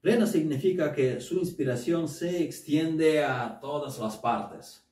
[0.00, 4.86] Plena significa que su inspiración se extiende a todas las partes.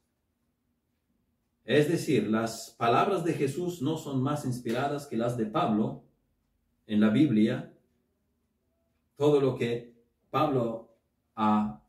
[1.65, 6.03] Es decir, las palabras de Jesús no son más inspiradas que las de Pablo
[6.87, 7.73] en la Biblia.
[9.17, 9.95] Todo lo que
[10.31, 10.95] Pablo
[11.37, 11.83] ha,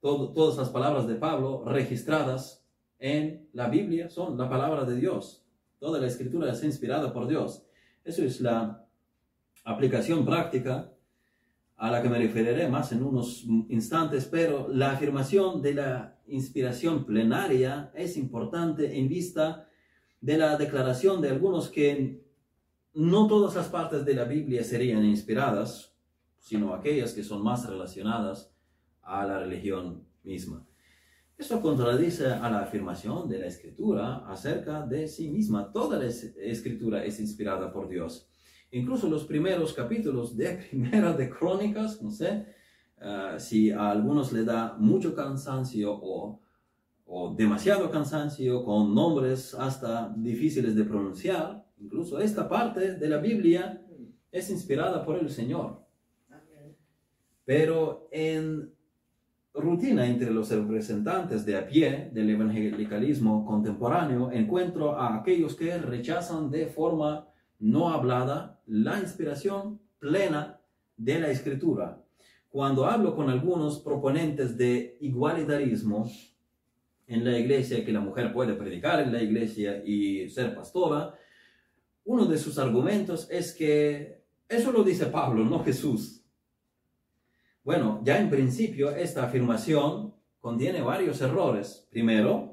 [0.00, 2.64] todas las palabras de Pablo registradas
[2.98, 5.44] en la Biblia son la palabra de Dios.
[5.78, 7.66] Toda la escritura es inspirada por Dios.
[8.04, 8.86] Eso es la
[9.64, 10.92] aplicación práctica
[11.82, 17.04] a la que me referiré más en unos instantes, pero la afirmación de la inspiración
[17.04, 19.68] plenaria es importante en vista
[20.20, 22.24] de la declaración de algunos que
[22.94, 25.92] no todas las partes de la Biblia serían inspiradas,
[26.38, 28.54] sino aquellas que son más relacionadas
[29.02, 30.64] a la religión misma.
[31.36, 35.72] Esto contradice a la afirmación de la escritura acerca de sí misma.
[35.72, 38.31] Toda la escritura es inspirada por Dios.
[38.72, 42.46] Incluso los primeros capítulos de Primera de Crónicas, no sé,
[43.00, 46.40] ah, si a algunos le da mucho cansancio o,
[47.04, 53.82] o demasiado cansancio con nombres hasta difíciles de pronunciar, incluso esta parte de la Biblia
[54.30, 55.82] es inspirada por el Señor.
[57.44, 58.72] Pero en
[59.52, 66.50] rutina entre los representantes de a pie del evangelicalismo contemporáneo, encuentro a aquellos que rechazan
[66.50, 67.28] de forma
[67.62, 70.60] no hablada la inspiración plena
[70.96, 71.98] de la escritura.
[72.50, 76.06] cuando hablo con algunos proponentes de igualitarismo
[77.06, 81.14] en la iglesia, que la mujer puede predicar en la iglesia y ser pastora,
[82.04, 86.22] uno de sus argumentos es que eso lo dice Pablo, no Jesús.
[87.64, 91.88] Bueno, ya en principio esta afirmación contiene varios errores.
[91.90, 92.51] Primero,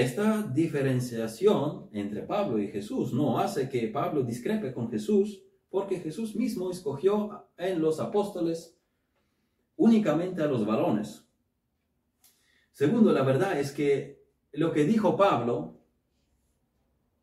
[0.00, 6.34] esta diferenciación entre Pablo y Jesús no hace que Pablo discrepe con Jesús, porque Jesús
[6.34, 8.76] mismo escogió en los apóstoles
[9.76, 11.24] únicamente a los varones.
[12.72, 15.78] Segundo, la verdad es que lo que dijo Pablo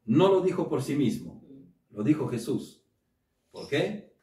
[0.05, 1.43] no lo dijo por sí mismo,
[1.89, 2.86] lo dijo Jesús.
[3.51, 4.13] ¿Por qué?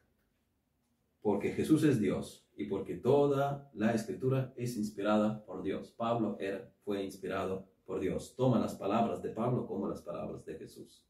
[1.21, 5.93] Porque Jesús es Dios y porque toda la escritura es inspirada por Dios.
[5.93, 8.35] Pablo era, fue inspirado por Dios.
[8.37, 11.03] Toma las palabras de Pablo como las palabras de Jesús.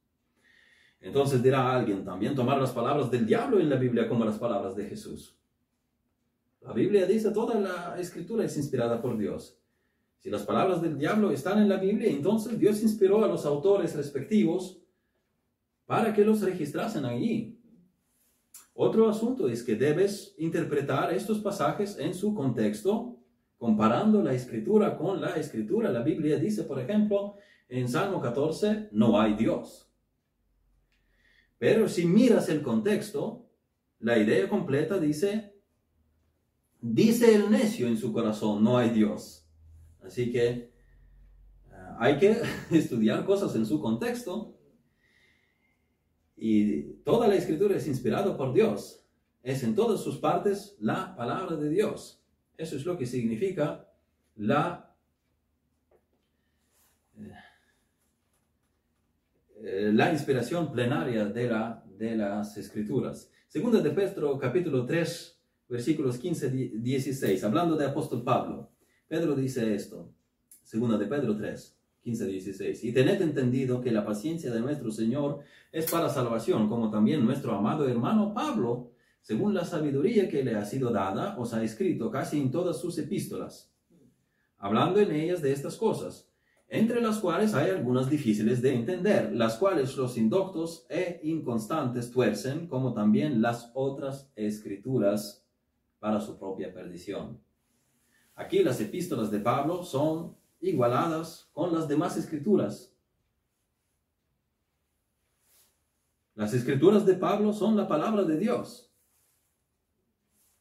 [1.01, 4.77] Entonces dirá alguien también tomar las palabras del diablo en la Biblia como las palabras
[4.77, 5.37] de Jesús.
[6.61, 9.59] La Biblia dice toda la escritura es inspirada por Dios.
[10.19, 13.97] Si las palabras del diablo están en la Biblia, entonces Dios inspiró a los autores
[13.97, 14.81] respectivos
[15.85, 17.59] para que los registrasen allí.
[18.73, 23.17] Otro asunto es que debes interpretar estos pasajes en su contexto
[23.59, 25.91] comparando la escritura con la escritura.
[25.91, 27.35] La Biblia dice, por ejemplo,
[27.69, 29.91] en Salmo 14, no hay Dios.
[31.59, 33.51] Pero si miras el contexto,
[33.99, 35.55] la idea completa dice,
[36.81, 39.45] dice el necio en su corazón, no hay Dios.
[40.03, 40.71] Así que eh,
[41.99, 42.41] hay que
[42.71, 44.55] estudiar cosas en su contexto.
[46.37, 49.05] Y toda la escritura es inspirada por Dios.
[49.43, 52.23] Es en todas sus partes la palabra de Dios.
[52.59, 53.89] Eso es lo que significa
[54.35, 54.93] la,
[59.63, 63.31] eh, la inspiración plenaria de, la, de las escrituras.
[63.47, 68.71] Segunda de Pedro capítulo 3 versículos 15-16, hablando de apóstol Pablo.
[69.07, 70.13] Pedro dice esto,
[70.63, 75.41] segunda de Pedro 3, 15-16, y tened entendido que la paciencia de nuestro Señor
[75.71, 78.88] es para salvación, como también nuestro amado hermano Pablo
[79.29, 82.97] según la sabiduría que le ha sido dada, os ha escrito casi en todas sus
[82.97, 83.71] epístolas,
[84.57, 86.31] hablando en ellas de estas cosas,
[86.67, 92.69] entre las cuales hay algunas difíciles de entender, las cuales los indoctos e inconstantes tuercen,
[92.69, 95.47] como también las otras escrituras
[95.99, 97.39] para su propia perdición.
[98.35, 102.95] Aquí las epístolas de Pablo son igualadas con las demás escrituras.
[106.35, 108.88] Las escrituras de Pablo son la palabra de Dios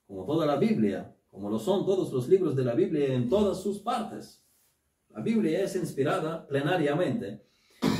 [0.07, 3.61] como toda la Biblia, como lo son todos los libros de la Biblia en todas
[3.61, 4.41] sus partes.
[5.09, 7.43] La Biblia es inspirada plenariamente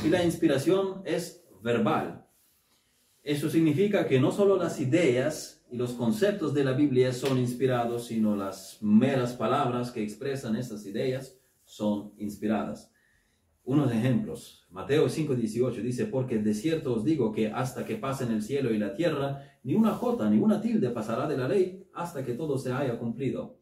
[0.04, 2.26] y la inspiración es verbal.
[3.22, 8.06] Eso significa que no solo las ideas y los conceptos de la Biblia son inspirados,
[8.06, 12.90] sino las meras palabras que expresan estas ideas son inspiradas.
[13.68, 14.66] Unos ejemplos.
[14.70, 18.78] Mateo 5:18 dice, porque de cierto os digo que hasta que pasen el cielo y
[18.78, 22.56] la tierra, ni una jota ni una tilde pasará de la ley hasta que todo
[22.56, 23.58] se haya cumplido.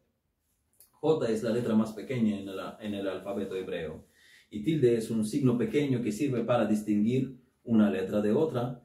[0.91, 4.05] J es la letra más pequeña en el, en el alfabeto hebreo
[4.49, 8.81] y tilde es un signo pequeño que sirve para distinguir una letra de otra.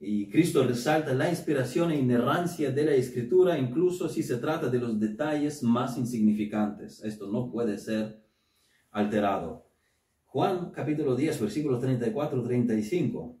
[0.00, 4.78] Y Cristo resalta la inspiración e inerrancia de la escritura, incluso si se trata de
[4.78, 7.04] los detalles más insignificantes.
[7.04, 8.24] Esto no puede ser
[8.90, 9.63] alterado.
[10.34, 13.38] Juan capítulo 10, versículos 34-35.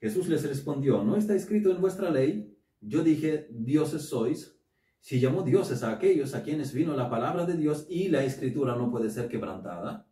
[0.00, 2.56] Jesús les respondió, ¿no está escrito en vuestra ley?
[2.80, 4.58] Yo dije, dioses sois.
[5.00, 8.74] Si llamó dioses a aquellos a quienes vino la palabra de Dios y la escritura
[8.74, 10.08] no puede ser quebrantada.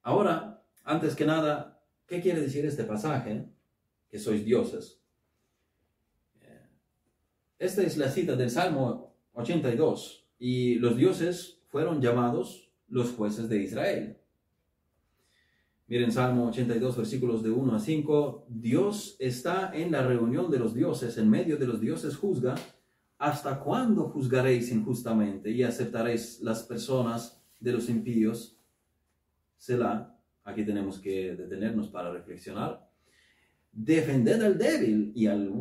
[0.00, 3.50] Ahora, antes que nada, ¿qué quiere decir este pasaje?
[4.08, 5.02] Que sois dioses.
[7.58, 13.58] Esta es la cita del Salmo 82 y los dioses fueron llamados los jueces de
[13.58, 14.21] Israel.
[15.92, 18.46] Miren Salmo 82, versículos de 1 a 5.
[18.48, 22.54] Dios está en la reunión de los dioses, en medio de los dioses juzga.
[23.18, 28.58] ¿Hasta cuándo juzgaréis injustamente y aceptaréis las personas de los impíos?
[29.58, 32.88] Selah, aquí tenemos que detenernos para reflexionar.
[33.70, 35.52] Defended al débil y al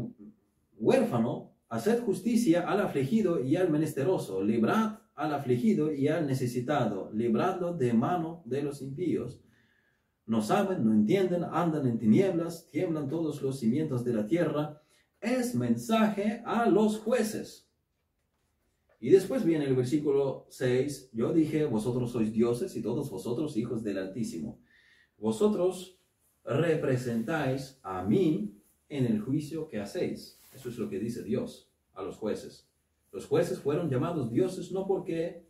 [0.77, 7.73] huérfano, haced justicia al afligido y al menesteroso, librad al afligido y al necesitado, libradlo
[7.73, 9.40] de mano de los impíos
[10.25, 14.81] no saben, no entienden, andan en tinieblas, tiemblan todos los cimientos de la tierra.
[15.19, 17.67] Es mensaje a los jueces.
[18.99, 23.83] Y después viene el versículo 6, yo dije, vosotros sois dioses y todos vosotros hijos
[23.83, 24.59] del Altísimo.
[25.17, 25.99] Vosotros
[26.43, 28.55] representáis a mí
[28.89, 30.39] en el juicio que hacéis.
[30.53, 31.67] Eso es lo que dice Dios.
[31.93, 32.69] a los jueces.
[33.11, 35.45] Los jueces fueron llamados dioses no porque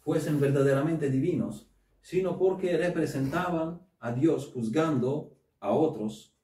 [0.00, 1.70] fuesen verdaderamente divinos,
[2.02, 6.34] sino porque representaban a Dios juzgando a otros.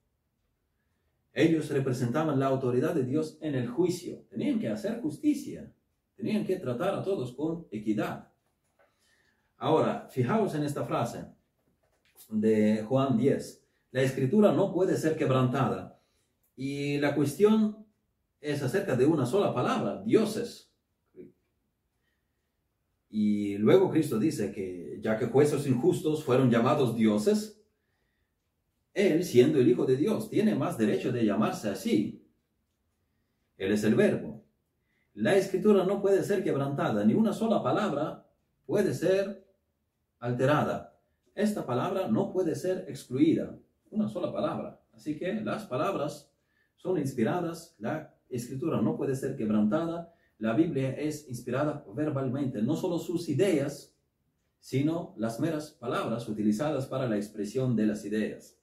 [1.33, 4.23] Ellos representaban la autoridad de Dios en el juicio.
[4.29, 5.71] Tenían que hacer justicia.
[6.15, 8.31] Tenían que tratar a todos con equidad.
[9.57, 11.25] Ahora, fijaos en esta frase
[12.29, 13.63] de Juan 10.
[13.91, 15.99] La escritura no puede ser quebrantada.
[16.55, 17.85] Y la cuestión
[18.41, 20.66] es acerca de una sola palabra, dioses.
[23.09, 27.61] Y luego Cristo dice que ya que jueces injustos fueron llamados dioses,
[28.93, 32.25] Él, siendo el Hijo de Dios, tiene más derecho de llamarse así.
[33.57, 34.43] Él es el verbo.
[35.13, 38.27] La escritura no puede ser quebrantada, ni una sola palabra
[38.65, 39.47] puede ser
[40.19, 40.99] alterada.
[41.33, 43.57] Esta palabra no puede ser excluida,
[43.89, 44.79] una sola palabra.
[44.93, 46.31] Así que las palabras
[46.75, 52.99] son inspiradas, la escritura no puede ser quebrantada, la Biblia es inspirada verbalmente, no solo
[52.99, 53.95] sus ideas,
[54.59, 58.57] sino las meras palabras utilizadas para la expresión de las ideas.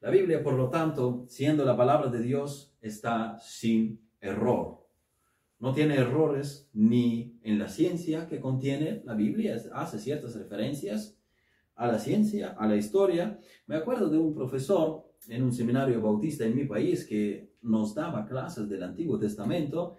[0.00, 4.86] La Biblia, por lo tanto, siendo la palabra de Dios, está sin error.
[5.58, 11.18] No tiene errores ni en la ciencia que contiene la Biblia, hace ciertas referencias
[11.74, 13.38] a la ciencia, a la historia.
[13.66, 18.26] Me acuerdo de un profesor en un seminario bautista en mi país que nos daba
[18.26, 19.96] clases del Antiguo Testamento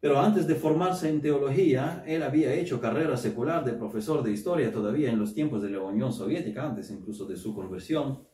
[0.00, 4.72] pero antes de formarse en teología, él había hecho carrera secular de profesor de historia
[4.72, 8.26] todavía en los tiempos de la Unión Soviética, antes incluso de su conversión.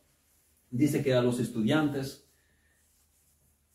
[0.71, 2.29] Dice que a los estudiantes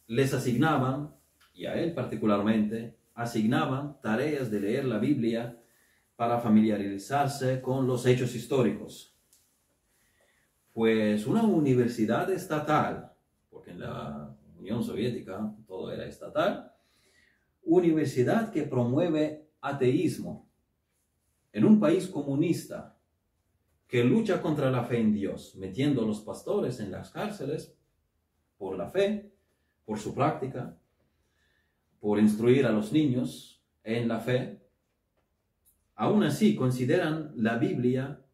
[0.07, 1.15] les asignaban,
[1.53, 5.61] y a él particularmente, asignaban tareas de leer la Biblia
[6.17, 9.15] para familiarizarse con los hechos históricos.
[10.73, 13.13] Pues una universidad estatal,
[13.51, 16.72] porque en la Unión Soviética todo era estatal,
[17.65, 20.49] universidad que promueve ateísmo
[21.53, 22.99] en un país comunista
[23.87, 27.77] que lucha contra la fe en Dios, metiendo a los pastores en las cárceles
[28.57, 29.31] por la fe,
[29.85, 30.79] por su práctica,
[32.01, 34.63] por instruir a los niños en la fe,
[35.95, 38.25] aún así consideran la Biblia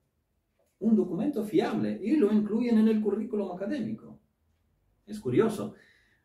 [0.80, 4.20] un documento fiable y lo incluyen en el currículum académico.
[5.06, 5.74] Es curioso,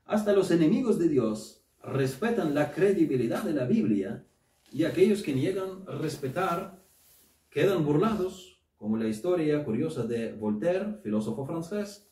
[0.05, 4.25] hasta los enemigos de Dios respetan la credibilidad de la Biblia
[4.71, 6.81] y aquellos que niegan respetar
[7.49, 12.09] quedan burlados, como la historia curiosa de Voltaire, filósofo francés,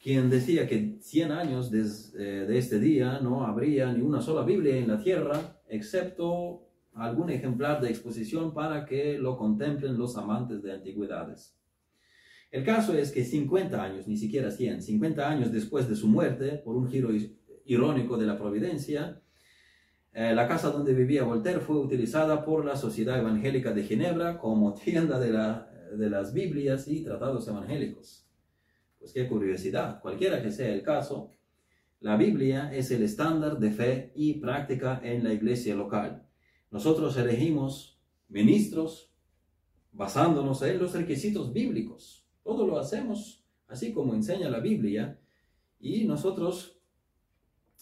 [0.00, 2.18] quien decía que 100 años eh,
[2.48, 6.62] de este día no habría ni una sola Biblia en la tierra, excepto
[6.94, 11.54] algún ejemplar de exposición para que lo contemplen los amantes de antigüedades.
[12.50, 16.62] El caso es que 50 años, ni siquiera 100, 50 años después de su muerte,
[16.64, 17.10] por un giro
[17.66, 19.20] irónico de la providencia,
[20.12, 24.74] eh, la casa donde vivía Voltaire fue utilizada por la Sociedad Evangélica de Ginebra como
[24.74, 28.26] tienda de, la, de las Biblias y tratados evangélicos.
[28.98, 31.30] Pues qué curiosidad, cualquiera que sea el caso,
[32.00, 36.26] la Biblia es el estándar de fe y práctica en la iglesia local.
[36.70, 39.12] Nosotros elegimos ministros
[39.92, 42.26] basándonos en los requisitos bíblicos.
[42.42, 45.18] Todo lo hacemos así como enseña la Biblia
[45.80, 46.75] y nosotros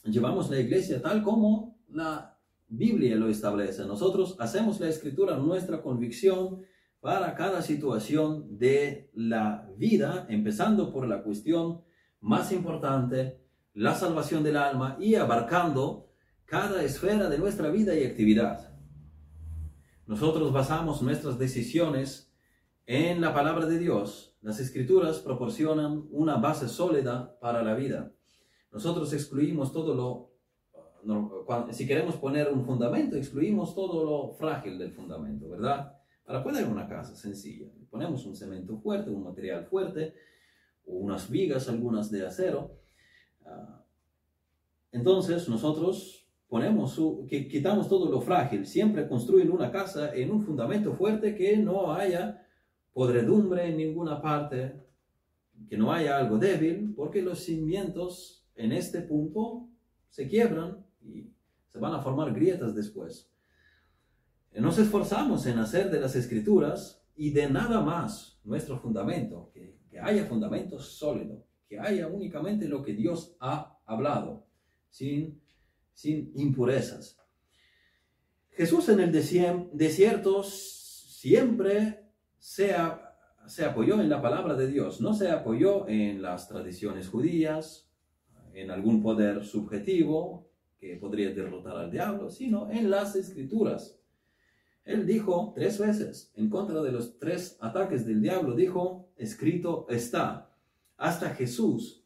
[0.05, 2.39] llevamos la iglesia tal como la
[2.69, 3.85] Biblia lo establece.
[3.85, 6.63] Nosotros hacemos la escritura nuestra convicción
[7.01, 11.83] para cada situación de la vida, empezando por la cuestión
[12.21, 13.45] más importante,
[13.75, 16.09] la salvación del alma y abarcando
[16.47, 18.75] cada esfera de nuestra vida y actividad.
[20.07, 22.33] Nosotros basamos nuestras decisiones
[22.87, 24.37] en la palabra de Dios.
[24.41, 28.14] Las escrituras proporcionan una base sólida para la vida.
[28.75, 30.35] Nosotros excluimos todo lo,
[31.71, 35.97] si queremos poner un fundamento, excluimos todo lo frágil del fundamento, ¿verdad?
[36.25, 40.15] Para poner una casa sencilla, ponemos un cemento fuerte, un material fuerte,
[40.87, 42.81] unas vigas, algunas de acero.
[43.47, 43.85] Ah,
[44.91, 51.37] entonces nosotros ponemos quitamos todo lo frágil, siempre construyen una casa en un fundamento fuerte
[51.37, 52.45] que no haya
[52.93, 54.83] podredumbre en ninguna parte,
[55.69, 59.69] que no haya algo débil, porque los cimientos en este punto
[60.09, 61.33] se quiebran y
[61.69, 63.31] se van a formar grietas después.
[64.53, 70.27] Nos esforzamos en hacer de las escrituras y de nada más nuestro fundamento, que, haya
[70.27, 74.47] fundamento sólido, que haya únicamente lo que Dios ha hablado,
[74.91, 75.41] sin,
[75.93, 77.19] sin impurezas.
[78.51, 82.75] Jesús en el desierto siempre se,
[83.47, 87.89] se apoyó en la palabra de Dios, no se apoyó en las tradiciones judías,
[88.55, 90.49] en algún poder subjetivo
[90.79, 94.01] que podría derrotar al diablo, sino en las escrituras.
[94.85, 100.51] Él dijo tres veces, en contra de los tres ataques del diablo, dijo, escrito está.
[100.97, 102.05] Hasta Jesús,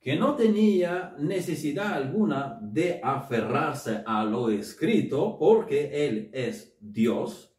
[0.00, 7.54] que no tenía necesidad alguna de aferrarse a lo escrito, porque Él es Dios,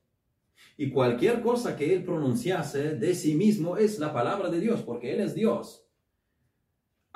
[0.77, 5.11] y cualquier cosa que Él pronunciase de sí mismo es la palabra de Dios, porque
[5.13, 5.88] Él es Dios.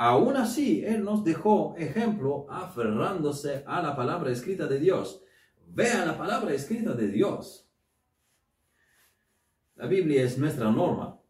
[0.05, 5.23] Aún así, Él nos dejó ejemplo aferrándose a la palabra escrita de Dios.
[5.65, 7.69] Vea la palabra escrita de Dios.
[9.77, 11.21] La Biblia es nuestra norma.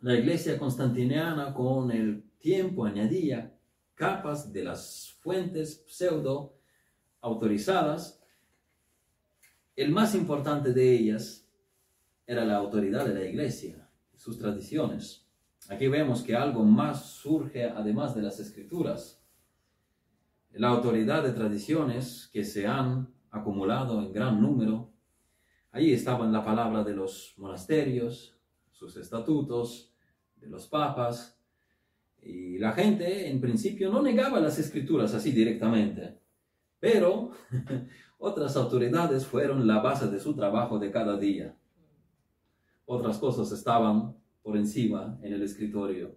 [0.00, 3.54] La iglesia constantiniana con el tiempo añadía
[3.94, 6.56] capas de las fuentes pseudo
[7.20, 8.24] autorizadas.
[9.76, 11.46] El más importante de ellas
[12.26, 13.86] era la autoridad de la iglesia,
[14.16, 15.21] sus tradiciones.
[15.68, 19.22] Aquí vemos que algo más surge además de las escrituras.
[20.52, 24.92] La autoridad de tradiciones que se han acumulado en gran número.
[25.70, 28.36] Ahí estaban la palabra de los monasterios,
[28.70, 29.94] sus estatutos,
[30.36, 31.38] de los papas.
[32.20, 36.18] Y la gente en principio no negaba las escrituras así directamente.
[36.78, 37.30] Pero
[38.18, 41.56] otras autoridades fueron la base de su trabajo de cada día.
[42.84, 46.16] Otras cosas estaban por encima en el escritorio.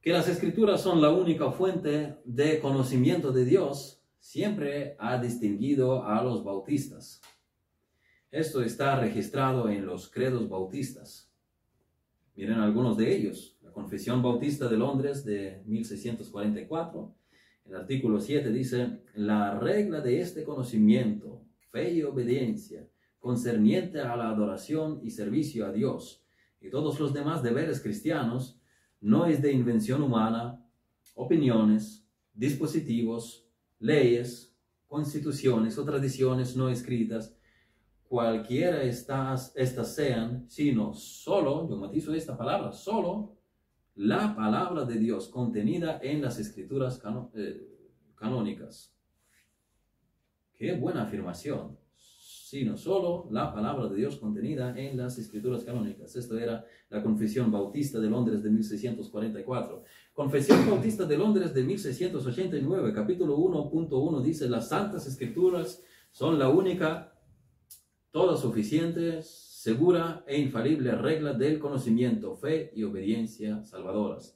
[0.00, 6.22] Que las escrituras son la única fuente de conocimiento de Dios siempre ha distinguido a
[6.22, 7.20] los bautistas.
[8.30, 11.32] Esto está registrado en los credos bautistas.
[12.34, 13.56] Miren algunos de ellos.
[13.62, 17.14] La Confesión Bautista de Londres de 1644.
[17.66, 22.88] El artículo 7 dice, la regla de este conocimiento, fe y obediencia,
[23.18, 26.25] concerniente a la adoración y servicio a Dios,
[26.70, 28.60] todos los demás deberes cristianos
[29.00, 30.64] no es de invención humana,
[31.14, 33.48] opiniones, dispositivos,
[33.78, 34.56] leyes,
[34.86, 37.36] constituciones o tradiciones no escritas,
[38.08, 43.36] cualquiera estas, estas sean, sino solo, yo matizo esta palabra, solo
[43.96, 47.00] la palabra de Dios contenida en las escrituras
[47.34, 47.66] eh,
[48.14, 48.94] canónicas.
[50.54, 51.78] Qué buena afirmación
[52.46, 56.14] sino solo la palabra de Dios contenida en las escrituras canónicas.
[56.14, 59.82] Esto era la Confesión Bautista de Londres de 1644.
[60.12, 65.82] Confesión Bautista de Londres de 1689, capítulo 1.1 dice, las santas escrituras
[66.12, 67.18] son la única,
[68.12, 74.35] toda suficiente, segura e infalible regla del conocimiento, fe y obediencia salvadoras.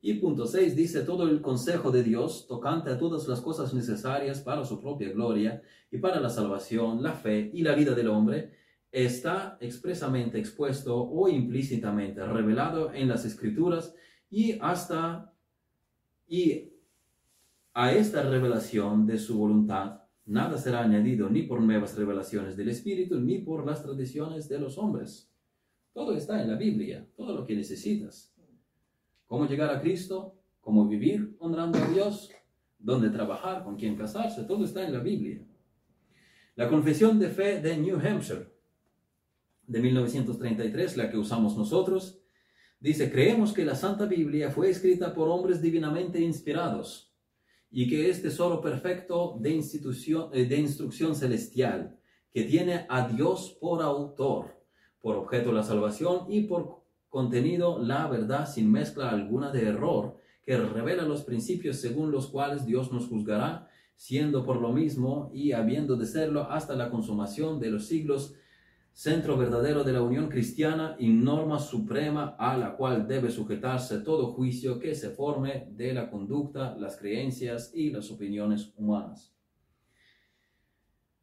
[0.00, 4.40] Y punto 6 dice todo el consejo de Dios tocante a todas las cosas necesarias
[4.40, 8.52] para su propia gloria y para la salvación, la fe y la vida del hombre
[8.92, 13.94] está expresamente expuesto o implícitamente revelado en las escrituras
[14.30, 15.34] y hasta
[16.28, 16.72] y
[17.74, 23.18] a esta revelación de su voluntad nada será añadido ni por nuevas revelaciones del Espíritu
[23.18, 25.32] ni por las tradiciones de los hombres.
[25.92, 28.32] Todo está en la Biblia, todo lo que necesitas
[29.28, 32.30] cómo llegar a Cristo, cómo vivir honrando a Dios,
[32.78, 35.46] dónde trabajar, con quién casarse, todo está en la Biblia.
[36.56, 38.48] La confesión de fe de New Hampshire
[39.66, 42.20] de 1933, la que usamos nosotros,
[42.80, 47.14] dice, creemos que la Santa Biblia fue escrita por hombres divinamente inspirados
[47.70, 51.98] y que es tesoro perfecto de, eh, de instrucción celestial,
[52.32, 54.58] que tiene a Dios por autor,
[55.00, 56.77] por objeto la salvación y por
[57.08, 62.64] contenido la verdad sin mezcla alguna de error, que revela los principios según los cuales
[62.64, 67.70] Dios nos juzgará, siendo por lo mismo y habiendo de serlo hasta la consumación de
[67.70, 68.34] los siglos,
[68.92, 74.32] centro verdadero de la unión cristiana y norma suprema a la cual debe sujetarse todo
[74.32, 79.32] juicio que se forme de la conducta, las creencias y las opiniones humanas.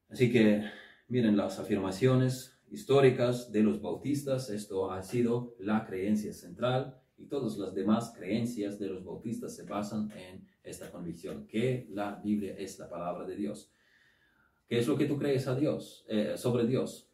[0.09, 0.63] Así que
[1.07, 7.57] miren las afirmaciones históricas de los bautistas, esto ha sido la creencia central y todas
[7.57, 12.77] las demás creencias de los bautistas se basan en esta convicción, que la Biblia es
[12.77, 13.71] la palabra de Dios.
[14.67, 17.09] ¿Qué es lo que tú crees a Dios, eh, sobre Dios?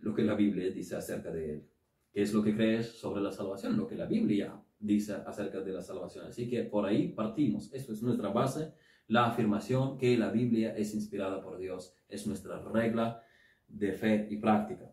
[0.00, 1.68] Lo que la Biblia dice acerca de Él.
[2.12, 3.78] ¿Qué es lo que crees sobre la salvación?
[3.78, 6.26] Lo que la Biblia dice acerca de la salvación.
[6.26, 7.72] Así que por ahí partimos.
[7.72, 8.74] Esto es nuestra base,
[9.08, 11.94] la afirmación que la Biblia es inspirada por Dios.
[12.06, 13.24] Es nuestra regla
[13.70, 14.92] de fe y práctica.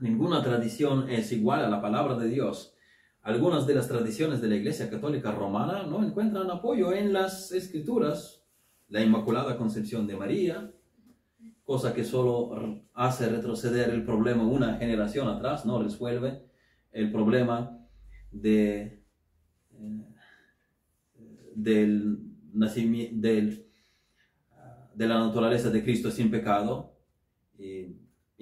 [0.00, 2.74] Ninguna tradición es igual a la palabra de Dios.
[3.22, 8.44] Algunas de las tradiciones de la Iglesia Católica Romana no encuentran apoyo en las escrituras.
[8.88, 10.72] La Inmaculada Concepción de María,
[11.64, 16.42] cosa que solo hace retroceder el problema una generación atrás, no resuelve
[16.90, 17.78] el problema
[18.32, 19.02] de,
[19.70, 20.04] eh,
[21.54, 22.18] del,
[22.52, 23.66] del
[24.94, 26.91] de la naturaleza de Cristo sin pecado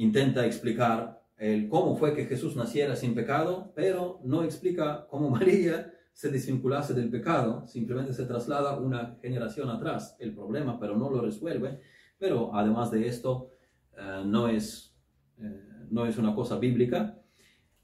[0.01, 5.93] intenta explicar el cómo fue que Jesús naciera sin pecado, pero no explica cómo María
[6.13, 11.21] se desvinculase del pecado, simplemente se traslada una generación atrás el problema, pero no lo
[11.21, 11.81] resuelve.
[12.19, 13.51] Pero además de esto,
[13.97, 14.95] eh, no, es,
[15.39, 17.19] eh, no es una cosa bíblica,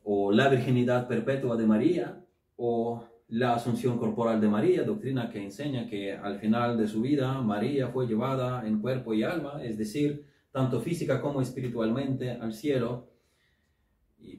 [0.03, 2.25] o la virginidad perpetua de María,
[2.57, 7.41] o la asunción corporal de María, doctrina que enseña que al final de su vida
[7.43, 10.25] María fue llevada en cuerpo y alma, es decir,
[10.57, 13.11] tanto física como espiritualmente al cielo,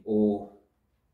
[0.03, 0.51] o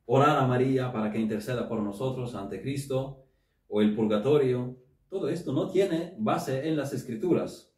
[0.05, 3.25] orar a María para que interceda por nosotros ante Cristo,
[3.67, 4.77] o el purgatorio,
[5.09, 7.75] todo esto no tiene base en las escrituras.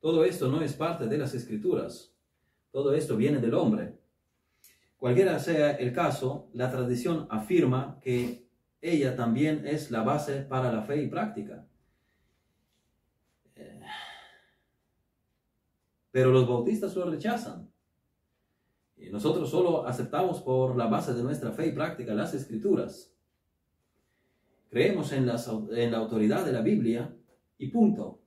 [0.00, 2.16] Todo esto no es parte de las escrituras.
[2.70, 3.98] Todo esto viene del hombre.
[4.96, 8.48] Cualquiera sea el caso, la tradición afirma que
[8.80, 11.66] ella también es la base para la fe y práctica.
[13.56, 13.82] Eh,
[16.16, 17.70] pero los bautistas lo rechazan.
[18.96, 23.14] Y nosotros solo aceptamos por la base de nuestra fe y práctica las escrituras.
[24.70, 27.14] Creemos en, en la autoridad de la Biblia
[27.58, 28.22] y punto.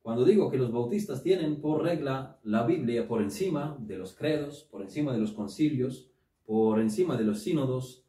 [0.00, 4.68] Cuando digo que los bautistas tienen por regla la Biblia por encima de los credos,
[4.70, 6.12] por encima de los concilios,
[6.46, 8.04] por encima de los sínodos,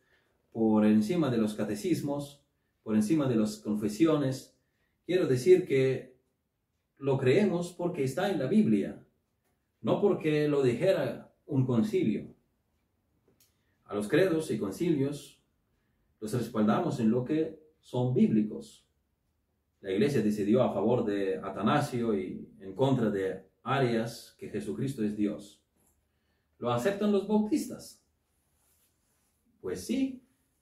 [0.51, 2.43] por encima de los catecismos,
[2.83, 4.55] por encima de las confesiones,
[5.07, 6.11] quiero decir que
[7.01, 9.03] lo creemos porque está en la Biblia,
[9.81, 12.27] no porque lo dijera un concilio.
[13.85, 15.41] A los credos y concilios
[16.19, 18.85] los respaldamos en lo que son bíblicos.
[19.81, 25.17] La iglesia decidió a favor de Atanasio y en contra de Arias que Jesucristo es
[25.17, 25.59] Dios.
[26.59, 28.05] ¿Lo aceptan los bautistas?
[29.59, 30.21] Pues sí.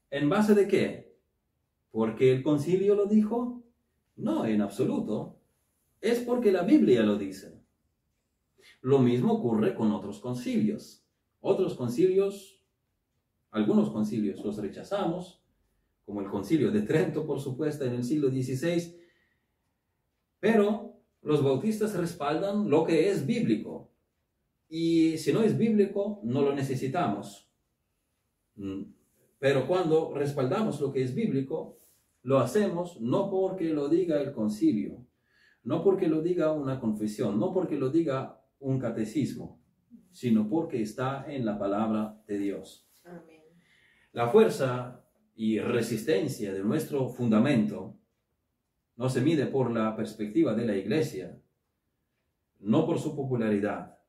[0.10, 1.18] ¿En base de qué?
[1.92, 3.62] ¿Porque el concilio lo dijo?
[4.16, 5.39] No, en absoluto.
[6.02, 7.60] Es porque la Biblia lo dice.
[8.82, 11.06] Lo mismo ocurre con otros concilios.
[11.42, 12.62] Otros concilios,
[13.52, 15.42] algunos concilios los rechazamos,
[16.06, 18.96] como el concilio de Trento, por supuesto, en el siglo XVI,
[20.40, 23.92] pero los bautistas respaldan lo que es bíblico.
[24.70, 27.50] Y si no es bíblico, no lo necesitamos.
[28.56, 28.84] Mm,
[29.40, 31.78] pero cuando respaldamos lo que es bíblico,
[32.24, 35.06] lo hacemos no porque lo diga el concilio,
[35.70, 39.62] no porque lo diga una confesión, no porque lo diga un catecismo,
[40.10, 42.90] sino porque está en la palabra de Dios.
[44.12, 45.06] La fuerza
[45.36, 48.00] y resistencia de nuestro fundamento
[48.96, 51.40] no se mide por la perspectiva de la iglesia,
[52.62, 54.00] no por su popularidad,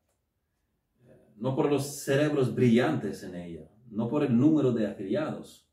[1.37, 5.69] no por los cerebros brillantes en ella, no por el número de afiliados,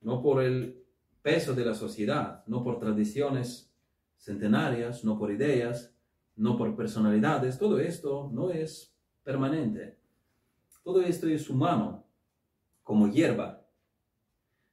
[0.00, 0.80] no por el
[1.22, 3.73] peso de la sociedad, no por tradiciones
[4.24, 5.94] centenarias, no por ideas,
[6.34, 9.98] no por personalidades, todo esto no es permanente.
[10.82, 12.06] Todo esto es humano,
[12.82, 13.66] como hierba.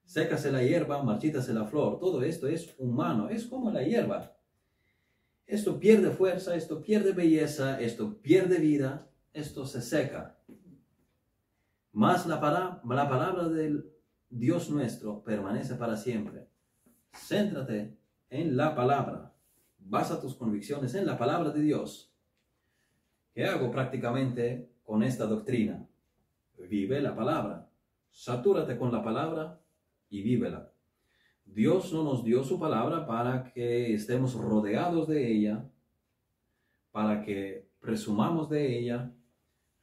[0.06, 4.38] Sécase la hierba, marchítase la flor, todo esto es humano, es como la hierba.
[5.46, 10.38] Esto pierde fuerza, esto pierde belleza, esto pierde vida, esto se seca.
[11.92, 12.36] Más la,
[12.86, 13.92] la palabra del
[14.30, 16.48] Dios nuestro permanece para siempre.
[17.14, 17.98] Céntrate
[18.30, 19.31] en la palabra
[19.84, 22.12] basa tus convicciones en la palabra de Dios.
[23.34, 25.88] ¿Qué hago prácticamente con esta doctrina?
[26.58, 27.70] Vive la palabra.
[28.10, 29.60] Satúrate con la palabra
[30.10, 30.72] y vívela.
[31.46, 35.70] Dios no nos dio su palabra para que estemos rodeados de ella,
[36.92, 39.12] para que presumamos de ella,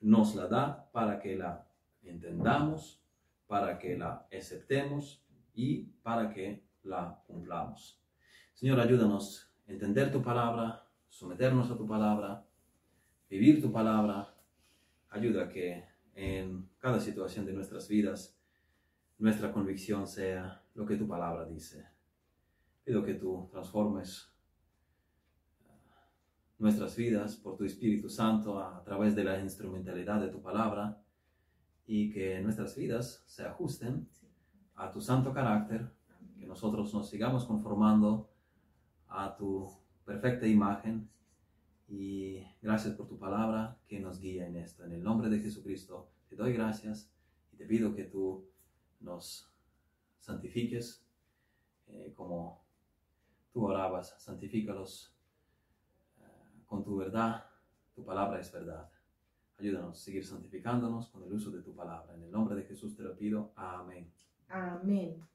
[0.01, 1.67] nos la da para que la
[2.03, 3.03] entendamos,
[3.47, 5.23] para que la aceptemos
[5.55, 8.01] y para que la cumplamos.
[8.55, 12.45] Señor, ayúdanos entender tu palabra, someternos a tu palabra,
[13.29, 14.35] vivir tu palabra,
[15.11, 18.37] ayuda a que en cada situación de nuestras vidas
[19.19, 21.87] nuestra convicción sea lo que tu palabra dice.
[22.83, 24.33] Pido que tú transformes
[25.61, 25.73] uh,
[26.59, 31.03] nuestras vidas por tu Espíritu Santo a través de la instrumentalidad de tu palabra
[31.87, 34.09] y que nuestras vidas se ajusten
[34.77, 35.91] a tu santo carácter,
[36.39, 38.28] que nosotros nos sigamos conformando
[39.09, 39.71] a tu
[40.05, 41.09] perfecta imagen.
[41.89, 44.85] Y gracias por tu palabra que nos guía en esto.
[44.85, 47.11] En el nombre de Jesucristo te doy gracias
[47.53, 48.47] y te pido que tú
[49.01, 49.51] nos
[50.21, 51.07] santifiques
[51.87, 52.63] eh, como
[53.53, 54.15] tú orabas.
[54.19, 55.15] Santifícalos
[56.21, 57.45] eh, con tu verdad.
[57.95, 58.91] Tu palabra es verdad.
[59.59, 62.15] Ayúdanos a seguir santificándonos con el uso de tu palabra.
[62.15, 63.53] En el nombre de Jesús te lo pido.
[63.57, 64.13] Amén.
[64.49, 65.27] Amén.